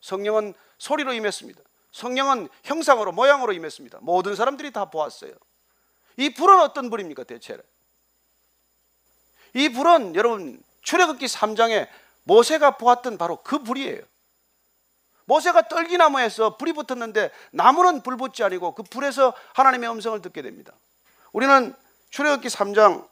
[0.00, 1.60] 성령은 소리로 임했습니다.
[1.92, 3.98] 성령은 형상으로 모양으로 임했습니다.
[4.02, 5.32] 모든 사람들이 다 보았어요.
[6.16, 7.62] 이 불은 어떤 불입니까 대체로?
[9.54, 11.88] 이 불은 여러분 출애굽기 3장에
[12.24, 14.02] 모세가 보았던 바로 그 불이에요.
[15.30, 20.72] 모세가 떨기나무에서 불이 붙었는데 나무는 불 붙지 아니고 그 불에서 하나님의 음성을 듣게 됩니다.
[21.32, 21.72] 우리는
[22.10, 23.06] 출애굽기 3장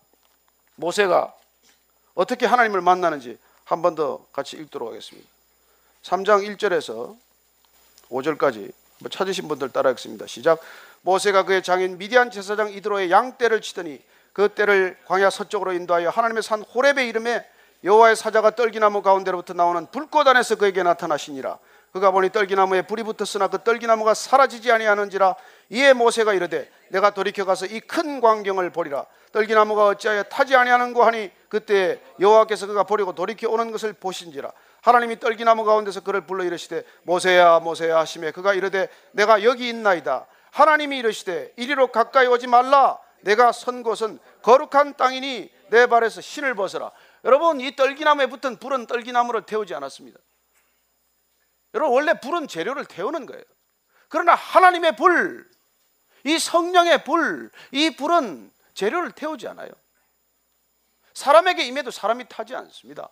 [0.75, 1.33] 모세가
[2.15, 5.29] 어떻게 하나님을 만나는지 한 번 더 같이 읽도록 하겠습니다.
[6.03, 7.17] 3장 1절에서
[8.11, 10.27] 5절까지 뭐 찾으신 분들 따라 읽습니다.
[10.27, 10.59] 시작.
[11.03, 14.03] 모세가 그의 장인 미디안 제사장 이드로의 양떼를 치더니
[14.33, 17.47] 그 떼를 광야 서쪽으로 인도하여 하나님의 산 호렙의 이름에
[17.85, 21.59] 여호와의 사자가 떨기나무 가운데로부터 나오는 불꽃 안에서 그에게 나타나시니라.
[21.99, 25.35] 그가 보니 떨기나무에 불이 붙었으나 그 떨기나무가 사라지지 아니하는지라
[25.71, 29.07] 이에 모세가 이르되 내가 돌이켜 가서 이 큰 광경을 보리라.
[29.33, 34.51] 떨기나무가 어찌하여 타지 아니하는고 하니 그때 여호와께서 그가 보리고 돌이켜 오는 것을 보신지라.
[34.83, 40.27] 하나님이 떨기나무 가운데서 그를 불러 이르시되 모세야 모세야 하시매 그가 이르되 내가 여기 있나이다.
[40.53, 42.99] 하나님이 이르시되 이리로 가까이 오지 말라.
[43.23, 46.93] 내가 선 곳은 거룩한 땅이니 내 발에서 신을 벗어라.
[47.25, 50.19] 여러분 이 떨기나무에 붙은 불은 떨기나무를 태우지 않았습니다
[51.79, 53.43] 여러분 원래 불은 재료를 태우는 거예요.
[54.09, 55.49] 그러나 하나님의 불,
[56.25, 59.71] 이 성령의 불, 이 불은 재료를 태우지 않아요.
[61.15, 63.09] 사람에게 임해도 사람이 타지 않습니다.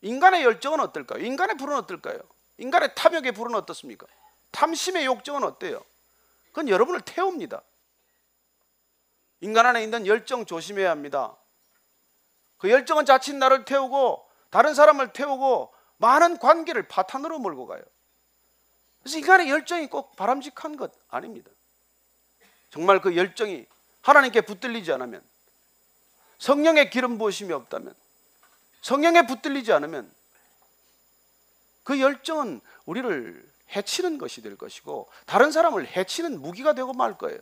[0.00, 1.24] 인간의 열정은 어떨까요?
[1.24, 2.18] 인간의 불은 어떨까요?
[2.58, 4.06] 인간의 탐욕의 불은 어떻습니까?
[4.50, 5.84] 탐심의 욕정은 어때요?
[6.48, 7.62] 그건 여러분을 태웁니다.
[9.40, 11.36] 인간 안에 있는 열정 조심해야 합니다.
[12.58, 17.82] 그 열정은 자칫 나를 태우고 다른 사람을 태우고 많은 관계를 파탄으로 몰고 가요.
[19.02, 21.50] 그래서 인간의 열정이 꼭 바람직한 것 아닙니다.
[22.70, 23.66] 정말 그 열정이
[24.02, 25.22] 하나님께 붙들리지 않으면
[26.38, 27.94] 성령의 기름 부으심이 없다면
[28.80, 30.12] 성령에 붙들리지 않으면
[31.84, 37.40] 그 열정은 우리를 해치는 것이 될 것이고 다른 사람을 해치는 무기가 되고 말 거예요.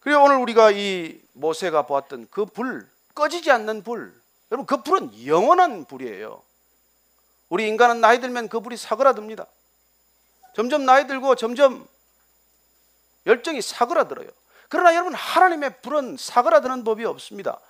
[0.00, 4.14] 그리고 오늘 우리가 이 모세가 보았던 그 불, 꺼지지 않는 불.
[4.50, 6.42] 여러분 그 불은 영원한 불이에요.
[7.54, 9.46] 우리 인간은 나이 들면 그 불이 사그라듭니다.
[10.56, 11.86] 점점 나이 들고 점점
[13.26, 14.28] 열정이 사그라들어요.
[14.68, 17.60] 그러나 여러분 하나님의 불은 사그라드는 법이 없습니다.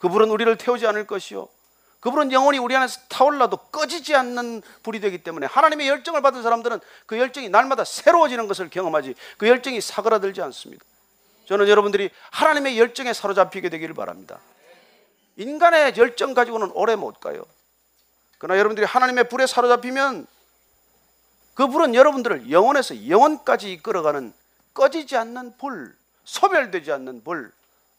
[0.00, 1.48] 그 불은 우리를 태우지 않을 것이요.
[2.00, 6.80] 그 불은 영원히 우리 안에서 타올라도 꺼지지 않는 불이 되기 때문에 하나님의 열정을 받은 사람들은
[7.06, 10.84] 그 열정이 날마다 새로워지는 것을 경험하지 그 열정이 사그라들지 않습니다.
[11.46, 14.40] 저는 여러분들이 하나님의 열정에 사로잡히게 되기를 바랍니다.
[15.36, 17.46] 인간의 열정 가지고는 오래 못 가요.
[18.38, 20.26] 그러나 여러분들이 하나님의 불에 사로잡히면
[21.54, 24.32] 그 불은 여러분들을 영원에서 영원까지 이끌어가는
[24.74, 27.50] 꺼지지 않는 불, 소멸되지 않는 불,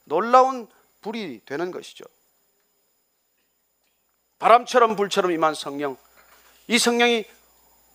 [0.03, 0.67] 놀라운
[1.01, 2.05] 불이 되는 것이죠.
[4.37, 5.97] 바람처럼 불처럼 임한 성령,
[6.67, 7.25] 이 성령이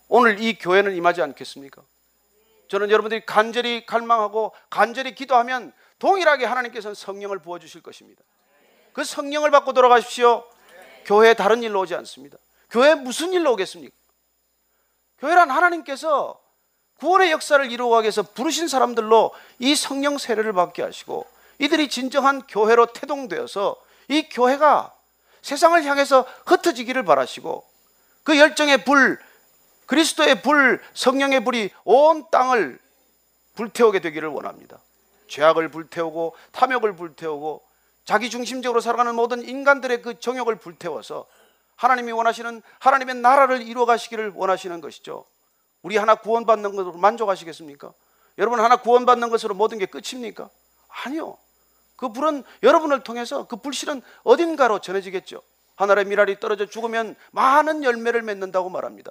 [0.09, 1.83] 오늘 이 교회는 임하지 않겠습니까?
[2.69, 8.23] 저는 여러분들이 간절히 갈망하고 간절히 기도하면 동일하게 하나님께서는 성령을 부어주실 것입니다.
[8.93, 10.45] 그 성령을 받고 돌아가십시오.
[11.05, 12.39] 교회 다른 일로 오지 않습니다.
[12.71, 13.95] 교회 무슨 일로 오겠습니까?
[15.19, 16.41] 교회란 하나님께서
[16.99, 21.27] 구원의 역사를 이루어가기 위해서 부르신 사람들로 이 성령 세례를 받게 하시고
[21.59, 23.77] 이들이 진정한 교회로 태동되어서
[24.09, 24.93] 이 교회가
[25.43, 27.65] 세상을 향해서 흩어지기를 바라시고
[28.23, 29.19] 그 열정의 불,
[29.87, 32.79] 그리스도의 불, 성령의 불이 온 땅을
[33.55, 34.79] 불태우게 되기를 원합니다.
[35.29, 37.63] 죄악을 불태우고 탐욕을 불태우고
[38.05, 41.27] 자기 중심적으로 살아가는 모든 인간들의 그 정욕을 불태워서
[41.77, 45.25] 하나님이 원하시는 하나님의 나라를 이루어 가시기를 원하시는 것이죠.
[45.83, 47.93] 우리 하나 구원받는 것으로 만족하시겠습니까?
[48.39, 50.49] 여러분 하나 구원받는 것으로 모든 게 끝입니까?
[51.05, 51.37] 아니요.
[51.97, 55.43] 그 불은 여러분을 통해서 그 불씨는 어딘가로 전해지겠죠.
[55.77, 59.11] 하늘의 미랄이 떨어져 죽으면 많은 열매를 맺는다고 말합니다.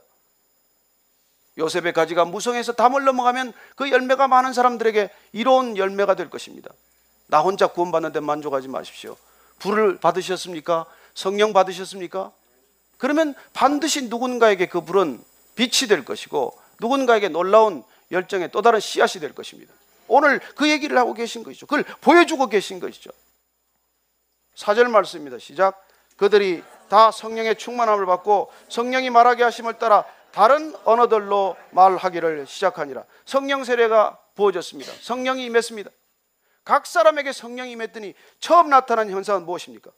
[1.57, 6.71] 요셉의 가지가 무성해서 담을 넘어가면 그 열매가 많은 사람들에게 이로운 열매가 될 것입니다.
[7.31, 9.15] 나 혼자 구원받는 데 만족하지 마십시오.
[9.59, 10.85] 불을 받으셨습니까?
[11.15, 12.29] 성령 받으셨습니까?
[12.97, 15.23] 그러면 반드시 누군가에게 그 불은
[15.55, 19.73] 빛이 될 것이고 누군가에게 놀라운 열정의 또 다른 씨앗이 될 것입니다.
[20.09, 21.67] 오늘 그 얘기를 하고 계신 것이죠.
[21.67, 23.11] 그걸 보여주고 계신 것이죠.
[24.55, 25.39] 사절 말씀입니다.
[25.39, 25.87] 시작.
[26.17, 30.03] 그들이 다 성령의 충만함을 받고 성령이 말하게 하심을 따라
[30.33, 33.05] 다른 언어들로 말하기를 시작하니라.
[33.25, 34.91] 성령 세례가 부어졌습니다.
[34.99, 35.89] 성령이 임했습니다.
[36.63, 39.91] 각 사람에게 성령이 임했더니 처음 나타난 현상은 무엇입니까?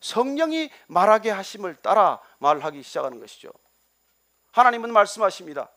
[0.00, 3.50] 성령이 말하게 하심을 따라 말하기 시작하는 것이죠.
[4.52, 5.70] 하나님은 말씀하십니다.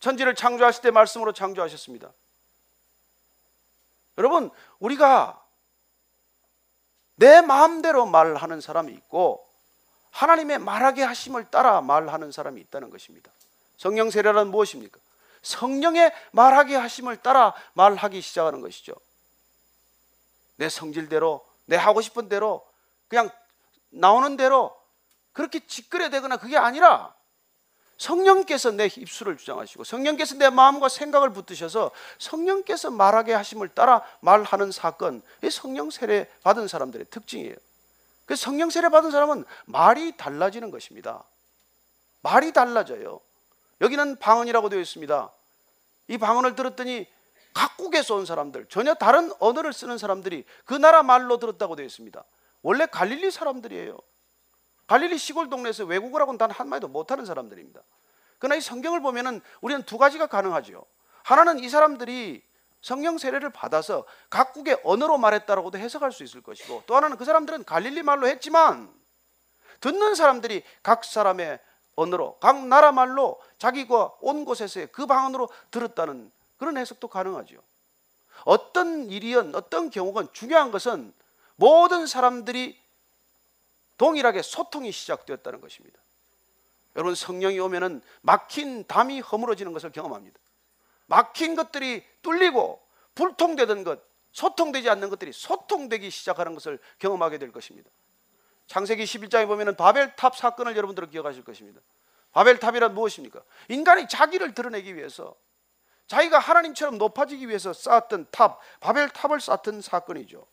[0.00, 2.12] 천지를 창조하실 때 말씀으로 창조하셨습니다.
[4.18, 5.42] 여러분, 우리가
[7.16, 9.46] 내 마음대로 말하는 사람이 있고
[10.10, 13.30] 하나님의 말하게 하심을 따라 말하는 사람이 있다는 것입니다.
[13.76, 14.98] 성령 세례란 무엇입니까?
[15.42, 18.94] 성령의 말하게 하심을 따라 말하기 시작하는 것이죠.
[20.56, 22.64] 내 성질대로, 내 하고 싶은 대로,
[23.08, 23.30] 그냥
[23.90, 24.74] 나오는 대로
[25.32, 27.14] 그렇게 짓그려대거나 그게 아니라
[27.98, 35.22] 성령께서 내 입술을 주장하시고 성령께서 내 마음과 생각을 붙드셔서 성령께서 말하게 하심을 따라 말하는 사건,
[35.42, 37.54] 이 성령 세례 받은 사람들의 특징이에요.
[38.26, 41.22] 그 성령 세례 받은 사람은 말이 달라지는 것입니다.
[42.22, 43.20] 말이 달라져요.
[43.82, 45.32] 여기는 방언이라고 되어 있습니다.
[46.08, 47.06] 이 방언을 들었더니
[47.52, 52.24] 각국에서 온 사람들, 전혀 다른 언어를 쓰는 사람들이 그 나라 말로 들었다고 되어 있습니다.
[52.62, 53.98] 원래 갈릴리 사람들이에요.
[54.86, 57.82] 갈릴리 시골 동네에서 외국어라고는 단 한마디도 못하는 사람들입니다.
[58.38, 60.84] 그러나 이 성경을 보면은 우리는 두 가지가 가능하죠.
[61.24, 62.42] 하나는 이 사람들이
[62.80, 68.02] 성령 세례를 받아서 각국의 언어로 말했다라고도 해석할 수 있을 것이고 또 하나는 그 사람들은 갈릴리
[68.02, 68.92] 말로 했지만
[69.80, 71.60] 듣는 사람들이 각 사람의
[71.94, 77.56] 언어로 각 나라 말로 자기가 온 곳에서의 그 방언으로 들었다는 그런 해석도 가능하죠.
[78.44, 81.12] 어떤 일이든 어떤 경우건 중요한 것은
[81.56, 82.80] 모든 사람들이
[83.98, 86.00] 동일하게 소통이 시작되었다는 것입니다.
[86.96, 90.38] 여러분 성령이 오면은 막힌 담이 허물어지는 것을 경험합니다.
[91.06, 92.80] 막힌 것들이 뚫리고
[93.14, 94.00] 불통되던 것,
[94.32, 97.90] 소통되지 않는 것들이 소통되기 시작하는 것을 경험하게 될 것입니다.
[98.66, 101.80] 창세기 11장에 보면은 바벨탑 사건을 여러분들은 기억하실 것입니다.
[102.32, 103.42] 바벨탑이란 무엇입니까?
[103.68, 105.34] 인간이 자기를 드러내기 위해서
[106.06, 110.46] 자기가 하나님처럼 높아지기 위해서 쌓았던 탑, 바벨탑을 쌓던 사건이죠.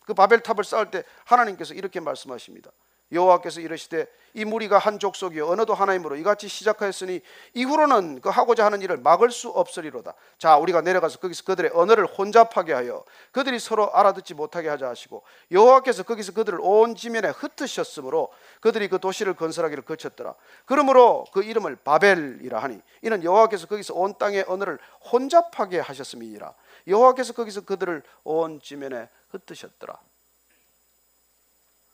[0.00, 2.70] 그 바벨탑을 쌓을 때 하나님께서 이렇게 말씀하십니다.
[3.12, 7.20] 여호와께서 이르시되 이 무리가 한 족속이요 언어도 하나이므로 이같이 시작하였으니
[7.54, 10.14] 이후로는 그 하고자 하는 일을 막을 수 없으리로다.
[10.36, 16.02] 자, 우리가 내려가서 거기서 그들의 언어를 혼잡하게 하여 그들이 서로 알아듣지 못하게 하자 하시고 여호와께서
[16.02, 18.28] 거기서 그들을 온 지면에 흩으셨으므로
[18.60, 20.34] 그들이 그 도시를 건설하기를 거쳤더라.
[20.66, 24.78] 그러므로 그 이름을 바벨이라 하니 이는 여호와께서 거기서 온 땅의 언어를
[25.10, 26.52] 혼잡하게 하셨음이니라.
[26.86, 29.98] 여호와께서 거기서 그들을 온 지면에 흩으셨더라.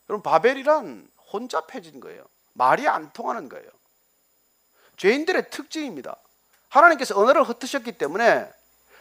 [0.09, 2.25] 여러분 바벨이란 혼잡해진 거예요.
[2.53, 3.69] 말이 안 통하는 거예요.
[4.97, 6.17] 죄인들의 특징입니다.
[6.69, 8.51] 하나님께서 언어를 흩으셨기 때문에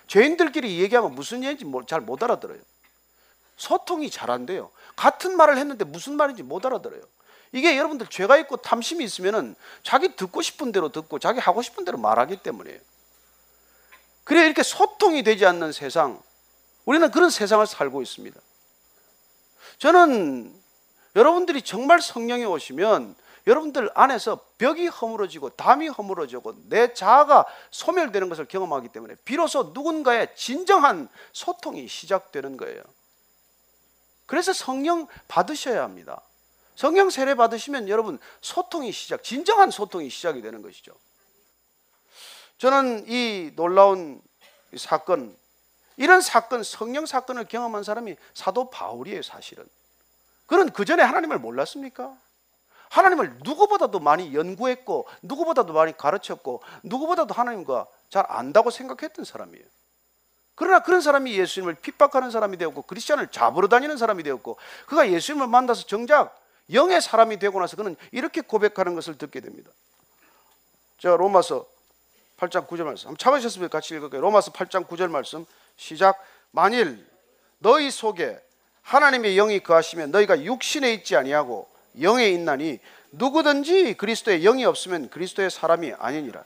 [0.08, 2.60] 죄인들끼리 얘기하면 무슨 얘기인지 잘 못 알아들어요.
[3.58, 4.72] 소통이 잘 안 돼요.
[4.96, 7.02] 같은 말을 했는데 무슨 말인지 못 알아들어요.
[7.52, 12.00] 이게 여러분들 죄가 있고 탐심이 있으면은 자기 듣고 싶은 대로 듣고 자기 하고 싶은 대로
[12.00, 12.80] 말하기 때문이에요.
[14.24, 16.22] 그래 이렇게 소통이 되지 않는 세상,
[16.86, 18.40] 우리는 그런 세상을 살고 있습니다.
[19.78, 20.63] 저는
[21.16, 28.90] 여러분들이 정말 성령이 오시면 여러분들 안에서 벽이 허물어지고 담이 허물어지고 내 자아가 소멸되는 것을 경험하기
[28.90, 32.82] 때문에 비로소 누군가의 진정한 소통이 시작되는 거예요.
[34.26, 36.22] 그래서 성령 받으셔야 합니다.
[36.76, 40.94] 성령 세례 받으시면 여러분 소통이 시작, 진정한 소통이 시작이 되는 것이죠.
[42.58, 44.22] 저는 이 놀라운
[44.78, 45.38] 사건,
[45.98, 49.68] 이런 사건, 성령 사건을 경험한 사람이 사도 바울이에요, 사실은.
[50.46, 52.16] 그는 그 전에 하나님을 몰랐습니까?
[52.90, 59.66] 하나님을 누구보다도 많이 연구했고, 누구보다도 많이 가르쳤고, 누구보다도 하나님과 잘 안다고 생각했던 사람이에요.
[60.56, 65.88] 그러나 그런 사람이 예수님을 핍박하는 사람이 되었고, 크리스천을 잡으러 다니는 사람이 되었고, 그가 예수님을 만나서
[65.88, 66.40] 정작
[66.72, 69.72] 영의 사람이 되고 나서 그는 이렇게 고백하는 것을 듣게 됩니다.
[71.00, 71.66] 자, 로마서
[72.38, 73.08] 8장 9절 말씀.
[73.08, 74.22] 한번 잡으셨으면 같이 읽을게요.
[74.22, 75.46] 로마서 8장 9절 말씀.
[75.76, 76.24] 시작.
[76.52, 77.06] 만일
[77.58, 78.40] 너희 속에
[78.84, 81.68] 하나님의 영이 거하시면 너희가 육신에 있지 아니하고
[82.02, 82.80] 영에 있나니
[83.12, 86.44] 누구든지 그리스도의 영이 없으면 그리스도의 사람이 아니니라.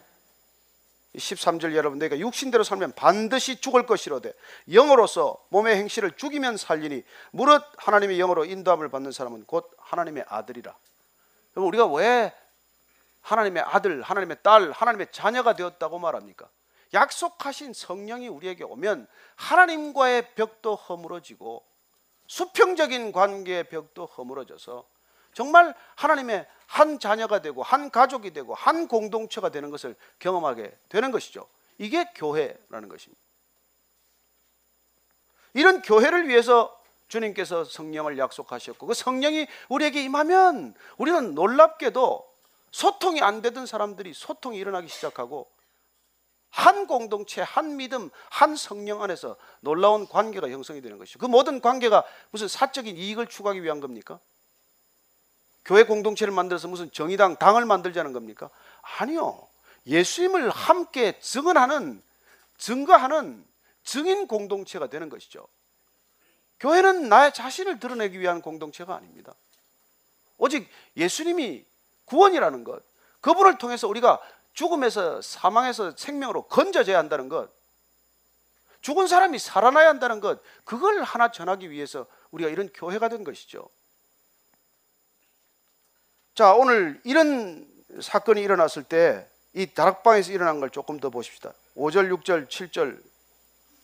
[1.16, 4.34] 13절 여러분 내가 육신대로 살면 반드시 죽을 것이로되
[4.70, 10.76] 영으로서 몸의 행실을 죽이면 살리니 무릇 하나님의 영으로 인도함을 받는 사람은 곧 하나님의 아들이라.
[11.56, 12.34] 여러분 우리가 왜
[13.22, 16.48] 하나님의 아들, 하나님의 딸, 하나님의 자녀가 되었다고 말합니까?
[16.94, 21.64] 약속하신 성령이 우리에게 오면 하나님과의 벽도 허물어지고
[22.28, 24.86] 수평적인 관계의 벽도 허물어져서
[25.34, 31.48] 정말 하나님의 한 자녀가 되고 한 가족이 되고 한 공동체가 되는 것을 경험하게 되는 것이죠.
[31.78, 33.22] 이게 교회라는 것입니다.
[35.54, 42.28] 이런 교회를 위해서 주님께서 성령을 약속하셨고 그 성령이 우리에게 임하면 우리는 놀랍게도
[42.72, 45.50] 소통이 안 되던 사람들이 소통이 일어나기 시작하고
[46.58, 51.20] 한 공동체, 한 믿음, 한 성령 안에서 놀라운 관계가 형성이 되는 것이죠.
[51.20, 54.20] 그 모든 관계가 무슨 사적인 이익을 추구하기 위한 겁니까?
[55.64, 58.50] 교회 공동체를 만들어서 무슨 정의당, 당을 만들자는 겁니까?
[58.98, 59.48] 아니요.
[59.86, 62.02] 예수님을 함께 증언하는
[62.58, 63.46] 증거하는
[63.84, 65.48] 증인 공동체가 되는 것이죠.
[66.60, 69.36] 교회는 나의 자신을 드러내기 위한 공동체가 아닙니다.
[70.38, 71.66] 오직 예수님이
[72.06, 72.82] 구원이라는 것,
[73.22, 74.20] 그분을 통해서 우리가
[74.58, 77.50] 죽음에서 사망에서 생명으로 건져져야 한다는 것,
[78.82, 83.70] 죽은 사람이 살아나야 한다는 것, 그걸 하나 전하기 위해서 우리가 이런 교회가 된 것이죠.
[86.36, 87.68] 자, 오늘 이런
[88.02, 89.28] 사건이 일어났을 때
[89.58, 91.52] 이 다락방에서 일어난 걸 조금 더 보십시다.
[91.76, 93.02] 5절, 6절, 7절,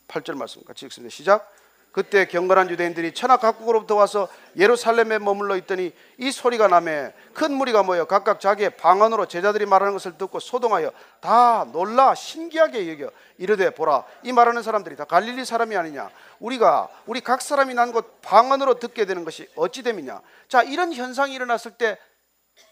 [0.08, 1.12] 8절 말씀 같이 읽습니다.
[1.12, 1.52] 시작.
[1.94, 4.28] 그때 경건한 유대인들이 천하 각국으로부터 와서
[4.58, 10.18] 예루살렘에 머물러 있더니 이 소리가 나매 큰 무리가 모여 각각 자기의 방언으로 제자들이 말하는 것을
[10.18, 10.92] 듣고 소동하여
[11.22, 17.22] 다 놀라 신기하게 여겨 이르되 보라 이 말하는 사람들이 다 갈릴리 사람이 아니냐 우리가 우리
[17.22, 22.00] 각 사람이 난곳 방언으로 듣게 되는 것이 어찌 됨이냐 자 이런 현상이 일어났을 때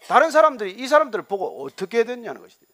[0.08, 2.71] 다른 사람들이 이 사람들을 보고 어떻게 됐냐는 것이죠.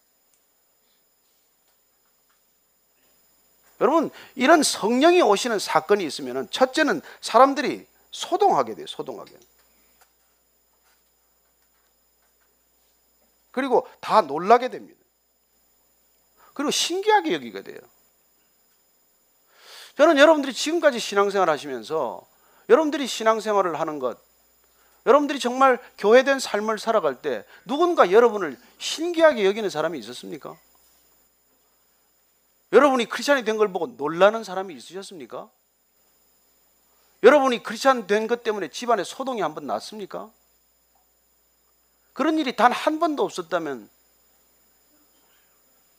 [3.80, 8.86] 여러분 이런 성령이 오시는 사건이 있으면 첫째는 사람들이 소동하게 돼요.
[8.86, 9.36] 소동하게.
[13.50, 14.98] 그리고 다 놀라게 됩니다.
[16.54, 17.78] 그리고 신기하게 여기게 돼요.
[19.96, 22.26] 저는 여러분들이 지금까지 신앙생활 하시면서
[22.68, 24.18] 여러분들이 신앙생활을 하는 것,
[25.06, 30.56] 여러분들이 정말 교회된 삶을 살아갈 때 누군가 여러분을 신기하게 여기는 사람이 있었습니까?
[32.72, 35.48] 여러분이 크리스찬이 된 걸 보고 놀라는 사람이 있으셨습니까?
[37.22, 40.30] 여러분이 크리스찬 된것 때문에 집안에 소동이 한 번 났습니까?
[42.12, 43.88] 그런 일이 단 한 번도 없었다면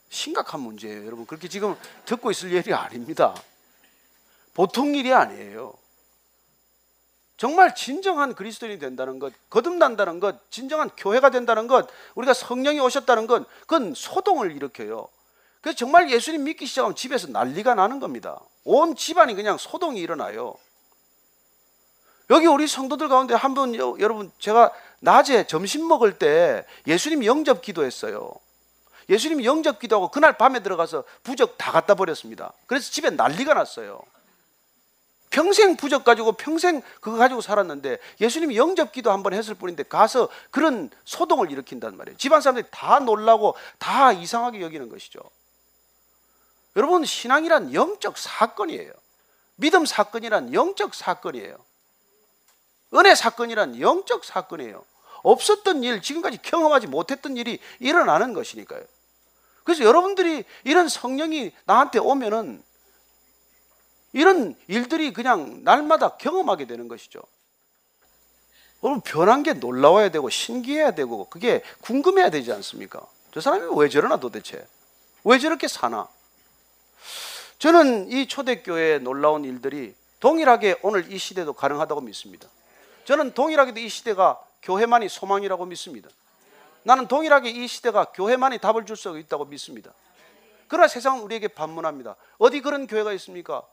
[0.10, 1.06] 심각한 문제예요.
[1.06, 3.36] 여러분 그렇게 지금 듣고 있을 일이 아닙니다.
[4.54, 5.74] 보통 일이 아니에요.
[7.38, 13.48] 정말 진정한 그리스도인이 된다는 것, 거듭난다는 것, 진정한 교회가 된다는 것, 우리가 성령이 오셨다는 것,
[13.62, 15.08] 그건 소동을 일으켜요.
[15.62, 18.40] 그래서 정말 예수님 믿기 시작하면 집에서 난리가 나는 겁니다.
[18.64, 20.56] 온 집안이 그냥 소동이 일어나요.
[22.30, 28.32] 여기 우리 성도들 가운데 한 분 여러분 제가 낮에 점심 먹을 때 예수님 영접 기도했어요.
[29.10, 32.54] 예수님 영접 기도하고 그날 밤에 들어가서 부적 다 갖다 버렸습니다.
[32.68, 34.02] 그래서 집에 난리가 났어요.
[35.32, 40.30] 평생 부적 가지고 평생 그거 가지고 살았는데 예수님이 영접 기도 한 번 했을 뿐인데 가서
[40.52, 42.18] 그런 소동을 일으킨단 말이에요.
[42.18, 45.20] 집안 사람들이 다 놀라고 다 이상하게 여기는 것이죠.
[46.80, 48.94] 여러분 신앙이란 영적 사건이에요.
[49.58, 51.58] 믿음 사건이란 영적 사건이에요.
[52.94, 54.86] 은혜 사건이란 영적 사건이에요.
[55.24, 58.82] 없었던 일, 지금까지 경험하지 못했던 일이 일어나는 것이니까요.
[59.66, 62.64] 그래서 여러분들이 이런 성령이 나한테 오면은
[64.14, 67.22] 이런 일들이 그냥 날마다 경험하게 되는 것이죠.
[68.82, 73.06] 여러분 변한 게 놀라워야 되고 신기해야 되고 그게 궁금해야 되지 않습니까?
[73.34, 74.66] 저 사람이 왜 저러나 도대체?
[75.26, 76.08] 왜 저렇게 사나?
[77.60, 82.48] 저는 이 초대교회의 놀라운 일들이 동일하게 오늘 이 시대도 가능하다고 믿습니다.
[83.04, 86.10] 저는 동일하게도 이 시대가 교회만이 소망이라고 믿습니다.
[86.84, 89.92] 나는 동일하게 이 시대가 교회만이 답을 줄 수 있다고 믿습니다.
[90.70, 92.16] 그러나 세상은 우리에게 반문합니다.
[92.38, 93.64] 어디 그런 교회가 있습니까?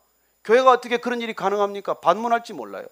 [0.42, 1.94] 교회가 어떻게 그런 일이 가능합니까?
[1.94, 2.86] 반문할지 몰라요.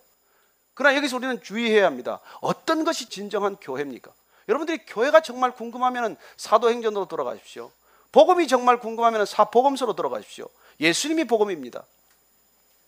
[0.75, 2.21] 그러나 여기서 우리는 주의해야 합니다.
[2.41, 4.13] 어떤 것이 진정한 교회입니까?
[4.49, 7.73] 여러분들이 교회가 정말 궁금하면 사도행전으로 돌아가십시오.
[8.13, 10.49] 복음이 정말 궁금하면 사복음서로 돌아가십시오.
[10.81, 11.85] 예수님이 복음입니다.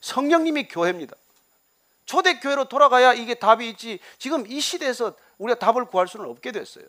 [0.01, 1.17] 성령님이 교회입니다.
[2.05, 6.85] 초대교회로 돌아가야 이게 답이 있지 지금 이 시대에서 우리가 답을 구할 수는 없게 됐어요.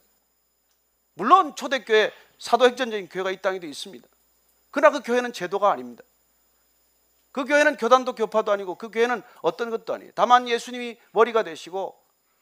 [1.15, 4.07] 물론 초대교회 사도행전적인 교회가 이 땅에도 있습니다.
[4.69, 6.03] 그러나 그 교회는 제도가 아닙니다.
[7.31, 10.11] 그 교회는 교단도 교파도 아니고 그 교회는 어떤 것도 아니에요.
[10.15, 11.97] 다만 예수님이 머리가 되시고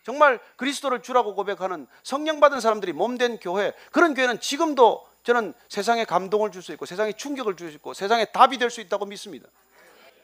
[0.05, 6.05] 정말 그리스도를 주라고 고백하는 성령 받은 사람들이 몸 된 교회 그런 교회는 지금도 저는 세상에
[6.05, 9.49] 감동을 줄 수 있고 세상에 충격을 줄 수 있고 세상에 답이 될 수 있다고 믿습니다.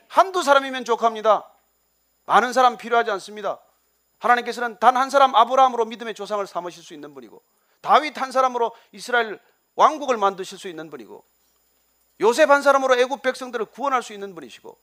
[0.07, 1.49] 한두 사람이면 족합니다.
[2.25, 3.59] 많은 사람 필요하지 않습니다.
[4.19, 7.41] 하나님께서는 단 한 사람 아브라함으로 믿음의 조상을 삼으실 수 있는 분이고
[7.81, 9.39] 다윗 한 사람으로 이스라엘
[9.75, 11.25] 왕국을 만드실 수 있는 분이고
[12.21, 14.77] 요셉 한 사람으로 애굽 백성들을 구원할 수 있는 분이시고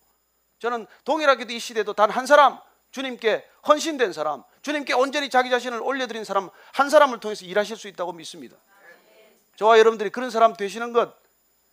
[0.59, 2.59] 저는 동일하게도 이 시대도 단 한 사람
[2.91, 8.13] 주님께 헌신된 사람 주님께 온전히 자기 자신을 올려드린 사람 한 사람을 통해서 일하실 수 있다고
[8.15, 8.57] 믿습니다.
[9.59, 11.13] 저와 여러분들이 그런 사람 되시는 것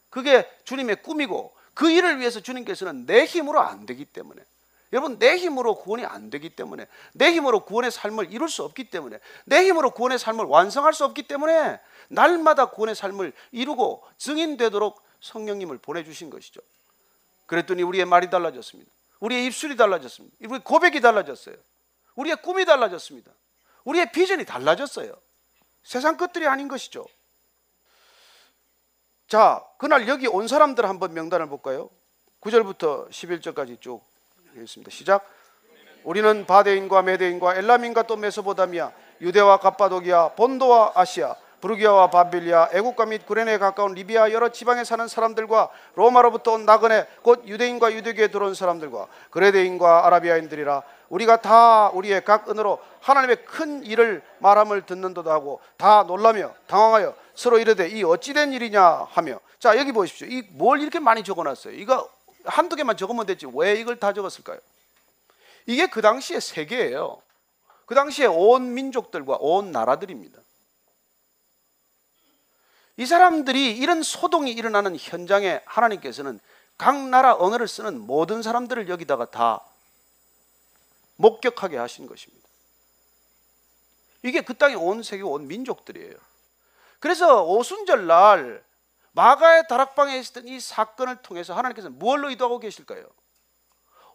[0.10, 4.42] 그게 주님의 꿈이고 그 일을 위해서 주님께서는 내 힘으로 안 되기 때문에
[4.92, 9.20] 여러분 내 힘으로 구원이 안 되기 때문에 내 힘으로 구원의 삶을 이룰 수 없기 때문에
[9.46, 16.32] 내 힘으로 구원의 삶을 완성할 수 없기 때문에 날마다 구원의 삶을 이루고 증인되도록 성령님을 보내주신
[16.32, 16.62] 것이죠.
[17.46, 18.92] 그랬더니 우리의 말이 달라졌습니다.
[19.20, 20.36] 우리의 입술이 달라졌습니다.
[20.40, 21.56] 우리의 고백이 달라졌어요.
[22.16, 23.32] 우리의 꿈이 달라졌습니다.
[23.84, 25.14] 우리의 비전이 달라졌어요.
[25.84, 27.06] 세상 것들이 아닌 것이죠.
[29.28, 31.90] 자, 그날 여기 온 사람들 한번 명단을 볼까요?
[32.42, 34.04] 9절부터 11절까지 쭉
[34.54, 34.92] 읽겠습니다.
[34.92, 35.26] 시작.
[36.04, 43.58] 우리는 바데인과 메데인과 엘람인과 또 메소보다미아, 유대와 갑바도기아, 본도와 아시아, 부르기아와 바빌리아, 애국과 및 구레네에
[43.58, 50.06] 가까운 리비아 여러 지방에 사는 사람들과 로마로부터 온 나그네 곧 유대인과 유대교에 들어온 사람들과 그레데인과
[50.06, 57.16] 아라비아인들이라 우리가 다 우리의 각 은으로 하나님의 큰 일을 말함을 듣는도도 하고 다 놀라며 당황하여
[57.34, 60.28] 서로 이르되 이 어찌된 일이냐 하며 자 여기 보십시오.
[60.28, 61.74] 이 뭘 이렇게 많이 적어놨어요?
[61.76, 62.10] 이거
[62.46, 64.60] 한두 개만 적으면 됐지 왜 이걸 다 적었을까요?
[65.66, 67.22] 이게 그 당시의 세계예요.
[67.86, 70.40] 그 당시에 온 민족들과 온 나라들입니다
[72.98, 76.40] 이 사람들이 이런 소동이 일어나는 현장에 하나님께서는
[76.78, 79.62] 각 나라 언어를 쓰는 모든 사람들을 여기다가 다
[81.18, 82.48] 목격하게 하신 것입니다.
[84.24, 86.16] 이게 그 땅의 온 세계 온 민족들이에요.
[87.00, 88.64] 그래서 오순절 날
[89.12, 93.06] 마가의 다락방에 있었던 이 사건을 통해서 하나님께서 무엇로 의도하고 계실까요?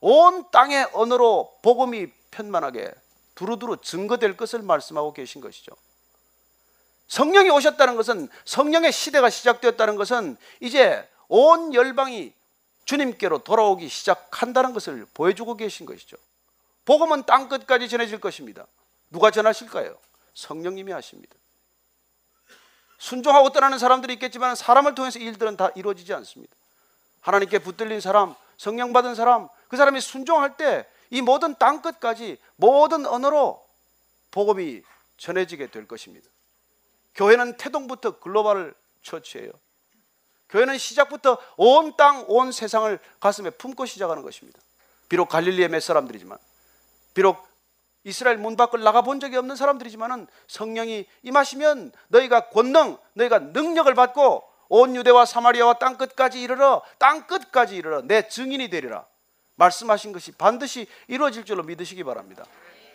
[0.01, 2.93] 온 땅의 언어로 복음이 편만하게
[3.35, 5.73] 두루두루 증거될 것을 말씀하고 계신 것이죠.
[7.11, 12.33] 성령이 오셨다는 것은 성령의 시대가 시작되었다는 것은 이제 온 열방이
[12.87, 16.17] 주님께로 돌아오기 시작한다는 것을 보여주고 계신 것이죠.
[16.87, 18.67] 복음은 땅 끝까지 전해질 것입니다.
[19.11, 19.95] 누가 전하실까요?
[20.35, 21.35] 성령님이 하십니다.
[22.99, 26.55] 순종하고 떠나는 사람들이 있겠지만 사람을 통해서 일들은 다 이루어지지 않습니다.
[27.21, 33.05] 하나님께 붙들린 사람, 성령 받은 사람, 그 사람이 순종할 때 이 모든 땅 끝까지 모든
[33.05, 33.65] 언어로
[34.31, 34.83] 복음이
[35.19, 36.29] 전해지게 될 것입니다.
[37.15, 39.51] 교회는 태동부터 글로벌 처치예요.
[40.49, 44.61] 교회는 시작부터 온 땅, 온 세상을 가슴에 품고 시작하는 것입니다.
[45.09, 46.39] 비록 갈릴리의 몇 사람들이지만,
[47.15, 47.47] 비록
[48.05, 54.45] 이스라엘 문 밖을 나가 본 적이 없는 사람들이지만은 성령이 임하시면 너희가 권능, 너희가 능력을 받고
[54.69, 59.07] 온 유대와 사마리아와 땅 끝까지 이르러 땅 끝까지 이르러 내 증인이 되리라.
[59.57, 62.45] 말씀하신 것이 반드시 이루어질 줄로 믿으시기 바랍니다.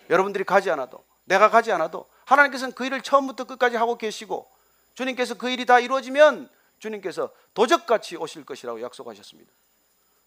[0.09, 4.49] 여러분들이 가지 않아도 내가 가지 않아도 하나님께서는 그 일을 처음부터 끝까지 하고 계시고
[4.93, 6.49] 주님께서 그 일이 다 이루어지면
[6.79, 9.51] 주님께서 도적같이 오실 것이라고 약속하셨습니다.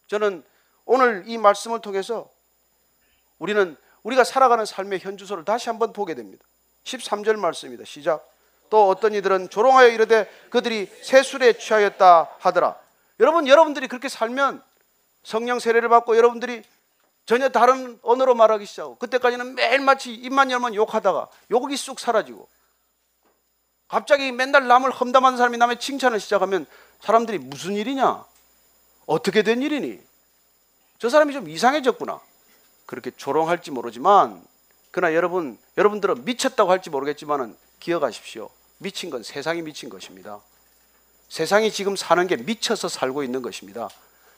[0.07, 0.45] 저는
[0.85, 2.31] 오늘 이 말씀을 통해서
[3.39, 6.45] 우리는 우리가 살아가는 삶의 현주소를 다시 한번 보게 됩니다.
[6.85, 7.85] 13절 말씀입니다.
[7.85, 8.27] 시작.
[8.71, 12.79] 또 어떤 이들은 조롱하여 이르되 그들이 세술에 취하였다 하더라.
[13.21, 14.63] 여러분 여러분들이 그렇게 살면
[15.23, 16.63] 성령 세례를 받고 여러분들이
[17.29, 22.49] 전혀 다른 언어로 말하기 시작하고 그때까지는 매일 마치 입만 열면 욕하다가 욕이 쑥 사라지고
[23.87, 26.65] 갑자기 맨날 남을 험담하는 사람이 남의 칭찬을 시작하면
[27.01, 28.25] 사람들이 무슨 일이냐?
[29.05, 30.01] 어떻게 된 일이니?
[30.99, 32.19] 저 사람이 좀 이상해졌구나.
[32.87, 34.43] 그렇게 조롱할지 모르지만
[34.91, 38.49] 그러나 여러분 여러분들은 미쳤다고 할지 모르겠지만은 기억하십시오.
[38.79, 40.41] 미친 건 세상이 미친 것입니다.
[41.29, 43.91] 세상이 지금 사는 게 미쳐서 살고 있는 것입니다.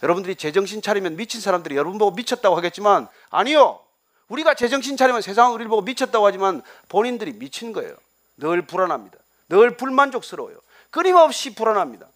[0.03, 3.81] 여러분들이 제정신 차리면 미친 사람들이 여러분 보고 미쳤다고 하겠지만 아니요.
[4.29, 7.95] 우리가 제정신 차리면 세상은 우리를 보고 미쳤다고 하지만 본인들이 미친 거예요.
[8.37, 9.19] 늘 불안합니다.
[9.49, 10.57] 늘 불만족스러워요.
[10.91, 12.07] 끊임없이 불안합니다.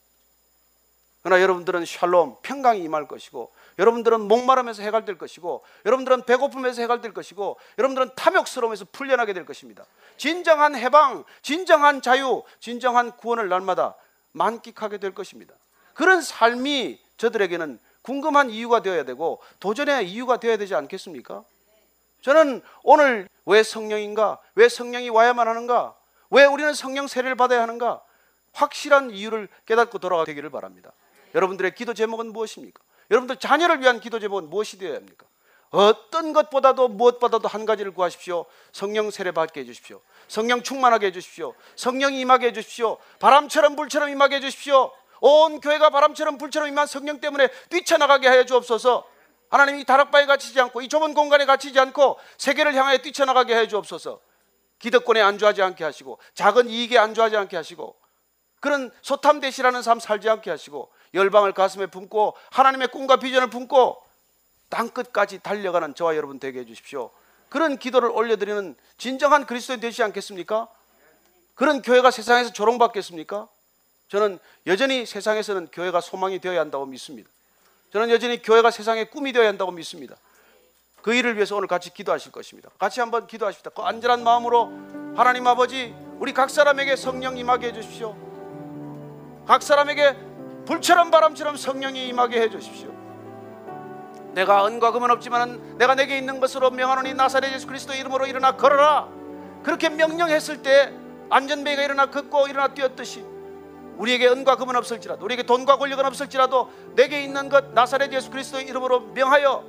[1.22, 8.11] 그러나 여러분들은 샬롬, 평강이 임할 것이고 여러분들은 목마름에서 해갈될 것이고 여러분들은 배고픔에서 해갈될 것이고 여러분들은
[8.14, 9.85] 탐욕스러움에서 풀려나게 될 것입니다.
[10.16, 13.97] 진정한 해방, 진정한 자유, 진정한 구원을 날마다
[14.32, 15.55] 만끽하게 될 것입니다.
[15.95, 21.45] 그런 삶이 저들에게는 궁금한 이유가 되어야 되고 도전의 이유가 되어야 되지 않겠습니까?
[22.23, 24.39] 저는 오늘 왜 성령인가?
[24.55, 25.95] 왜 성령이 와야만 하는가?
[26.31, 28.03] 왜 우리는 성령 세례를 받아야 하는가?
[28.53, 30.93] 확실한 이유를 깨닫고 돌아가 되기를 바랍니다.
[31.35, 32.81] 여러분들의 기도 제목은 무엇입니까?
[33.11, 35.27] 여러분들 자녀를 위한 기도 제목은 무엇이 되어야 합니까?
[35.71, 38.47] 어떤 것보다도 무엇보다도 한 가지를 구하십시오.
[38.73, 40.01] 성령 세례 받게 해 주십시오.
[40.29, 41.55] 성령 충만하게 해 주십시오.
[41.75, 42.99] 성령이 임하게 해 주십시오.
[43.19, 44.93] 바람처럼 불처럼 임하게 해 주십시오.
[45.27, 49.09] 온 교회가 바람처럼 불처럼 임한 성령 때문에 뛰쳐나가게 하여 주옵소서.
[49.49, 54.20] 하나님 이 다락방에 갇히지 않고 이 좁은 공간에 갇히지 않고 세계를 향하여 뛰쳐나가게 하여 주옵소서.
[54.79, 57.97] 기득권에 안주하지 않게 하시고 작은 이익에 안주하지 않게 하시고
[58.61, 64.03] 그런 소탐대시라는 삶 살지 않게 하시고 열방을 가슴에 품고 하나님의 꿈과 비전을 품고
[64.68, 67.11] 땅 끝까지 달려가는 저와 여러분 되게 해 주십시오.
[67.49, 70.68] 그런 기도를 올려드리는 진정한 그리스도인 되시 않겠습니까?
[71.55, 73.49] 그런 교회가 세상에서 조롱받겠습니까?
[74.15, 74.39] 저는
[74.69, 77.29] 여전히 세상에서는 교회가 소망이 되어야 한다고 믿습니다.
[77.93, 80.15] 저는 여전히 교회가 세상의 꿈이 되어야 한다고 믿습니다.
[81.03, 82.71] 그 일을 위해서 오늘 같이 기도하실 것입니다.
[82.79, 83.71] 같이 한번 기도하십시다.
[83.71, 84.71] 그 안전한 마음으로
[85.17, 88.17] 하나님 아버지 우리 각 사람에게 성령 임하게 해주십시오.
[89.49, 90.17] 각 사람에게
[90.65, 92.95] 불처럼 바람처럼 성령이 임하게 해주십시오.
[94.35, 99.09] 내가 은과 금은 없지만 내가 내게 있는 것으로 명하노니 나사렛 예수 그리스도 이름으로 일어나 걸어라.
[99.65, 100.95] 그렇게 명령했을 때
[101.31, 103.34] 안전뱅이가 일어나 걷고 일어나 뛰었듯이
[103.99, 109.01] 우리에게 은과 금은 없을지라도 우리에게 돈과 권력은 없을지라도 내게 있는 것 나사렛 예수 그리스도의 이름으로
[109.01, 109.64] 명하여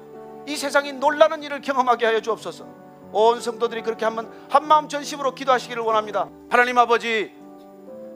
[0.48, 2.66] 이 세상이 놀라는 일을 경험하게 하여 주옵소서.
[3.12, 6.30] 온 성도들이 그렇게 한번 한마음 전심으로 기도하시기를 원합니다.
[6.50, 7.34] 하나님 아버지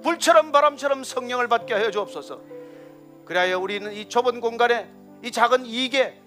[0.03, 2.39] 불처럼 바람처럼 성령을 받게 하여 주옵소서.
[3.25, 4.89] 그리하여 우리는 이 좁은 공간에
[5.23, 6.21] 이 작은 이익에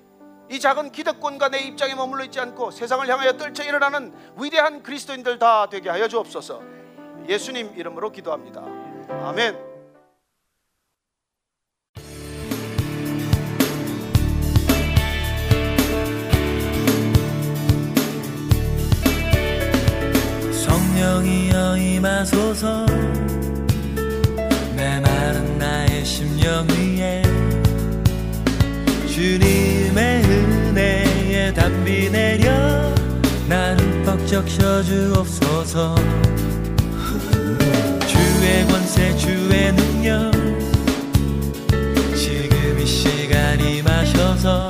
[0.50, 5.68] 이 작은 기득권과 내 입장에 머물러 있지 않고 세상을 향하여 떨쳐 일어나는 위대한 그리스도인들 다
[5.68, 6.62] 되게 하여 주옵소서.
[7.28, 8.62] 예수님 이름으로 기도합니다.
[9.08, 9.71] 아멘.
[21.02, 22.86] 성령이여 임하소서.
[24.76, 27.22] 메마른 나의 심령 위에
[29.08, 32.52] 주님의 은혜에 담비 내려
[33.48, 35.96] 나는 벅적 셔주옵소서.
[38.06, 40.30] 주의 권세 주의 능력
[42.14, 44.61] 지금 이 시간 임하셔서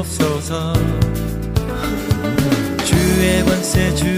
[0.00, 0.72] 주옵소서.
[2.84, 4.09] 주의 권세 주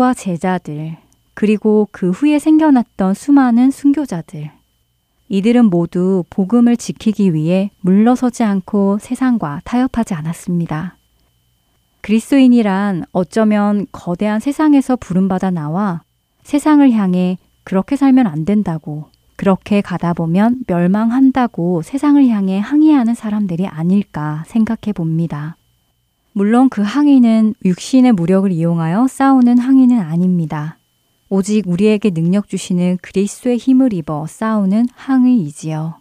[0.00, 0.96] 예수님과 제자들,
[1.34, 4.50] 그리고 그 후에 생겨났던 수많은 순교자들.
[5.28, 10.96] 이들은 모두 복음을 지키기 위해 물러서지 않고 세상과 타협하지 않았습니다.
[12.00, 16.02] 그리스도인이란 어쩌면 거대한 세상에서 부름받아 나와
[16.44, 24.44] 세상을 향해 그렇게 살면 안 된다고, 그렇게 가다 보면 멸망한다고 세상을 향해 항의하는 사람들이 아닐까
[24.46, 25.56] 생각해 봅니다.
[26.32, 30.78] 물론 그 항의는 육신의 무력을 이용하여 싸우는 항의는 아닙니다.
[31.28, 36.00] 오직 우리에게 능력 주시는 그리스도의 힘을 입어 싸우는 항의이지요.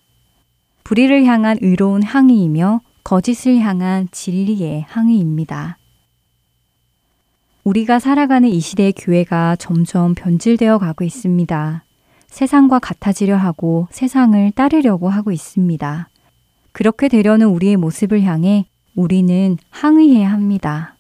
[0.84, 5.78] 불의를 향한 의로운 항의이며 거짓을 향한 진리의 항의입니다.
[7.64, 11.84] 우리가 살아가는 이 시대의 교회가 점점 변질되어 가고 있습니다.
[12.28, 16.10] 세상과 같아지려 하고 세상을 따르려고 하고 있습니다.
[16.72, 18.66] 그렇게 되려는 우리의 모습을 향해
[18.96, 20.96] 우리는 항의해야 합니다.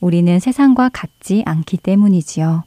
[0.00, 2.64] 우리는 세상과 같지 않기 때문이지요.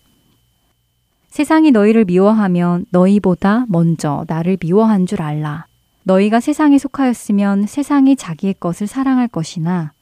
[1.30, 5.66] 세상이 너희를 미워하면 너희보다 먼저 나를 미워한 줄 알라.
[6.04, 9.94] 너희가 세상에 속하였으면 세상이 자기의 것을 사랑할 것이나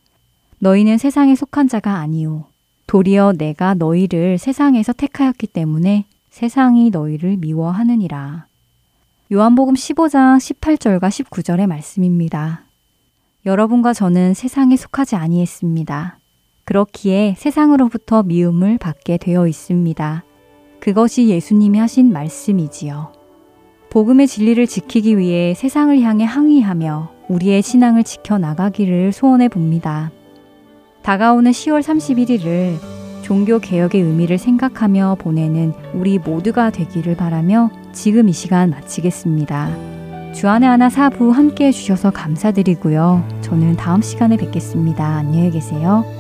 [0.60, 2.46] 너희는 세상에 속한 자가 아니요
[2.88, 8.48] 도리어 내가 너희를 세상에서 택하였기 때문에 세상이 너희를 미워하느니라.
[9.32, 12.69] 요한복음 15장 18절과 19절의 말씀입니다.
[13.50, 16.20] 여러분과 저는 세상에 속하지 아니했습니다.
[16.66, 20.24] 그렇기에 세상으로부터 미움을 받게 되어 있습니다.
[20.80, 23.12] 그것이 예수님이 하신 말씀이지요.
[23.90, 30.12] 복음의 진리를 지키기 위해 세상을 향해 항의하며 우리의 신앙을 지켜나가기를 소원해 봅니다.
[31.02, 32.78] 다가오는 10월 31일을
[33.24, 39.99] 종교 개혁의 의미를 생각하며 보내는 우리 모두가 되기를 바라며 지금 이 시간 마치겠습니다.
[40.34, 43.28] 주안의 하나 사부 함께 해주셔서 감사드리고요.
[43.42, 45.06] 저는 다음 시간에 뵙겠습니다.
[45.06, 46.19] 안녕히 계세요.